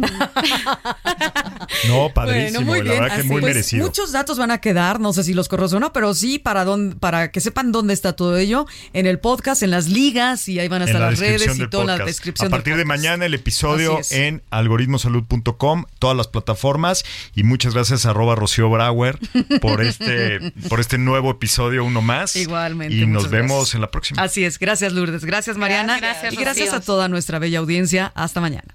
[1.89, 2.65] No, padrísimo.
[2.65, 3.03] Bueno, muy la bien.
[3.03, 3.85] verdad que muy pues, merecido.
[3.85, 6.65] Muchos datos van a quedar, no sé si los corros o no, pero sí para
[6.65, 10.59] dónde, para que sepan dónde está todo ello en el podcast, en las ligas y
[10.59, 12.47] ahí van a estar la las redes y toda la descripción.
[12.47, 17.05] A del partir de mañana el episodio en algoritmosalud.com, todas las plataformas
[17.35, 19.19] y muchas gracias a arroba Rocío Brauer
[19.61, 22.37] por este, por este nuevo episodio, uno más.
[22.37, 22.95] Igualmente.
[22.95, 23.75] Y nos vemos gracias.
[23.75, 24.23] en la próxima.
[24.23, 24.59] Así es.
[24.67, 25.25] Gracias, Lourdes.
[25.25, 26.01] Gracias, Mariana.
[26.01, 26.79] Gracias, y gracias Rocío.
[26.79, 28.11] a toda nuestra bella audiencia.
[28.17, 28.75] Hasta mañana.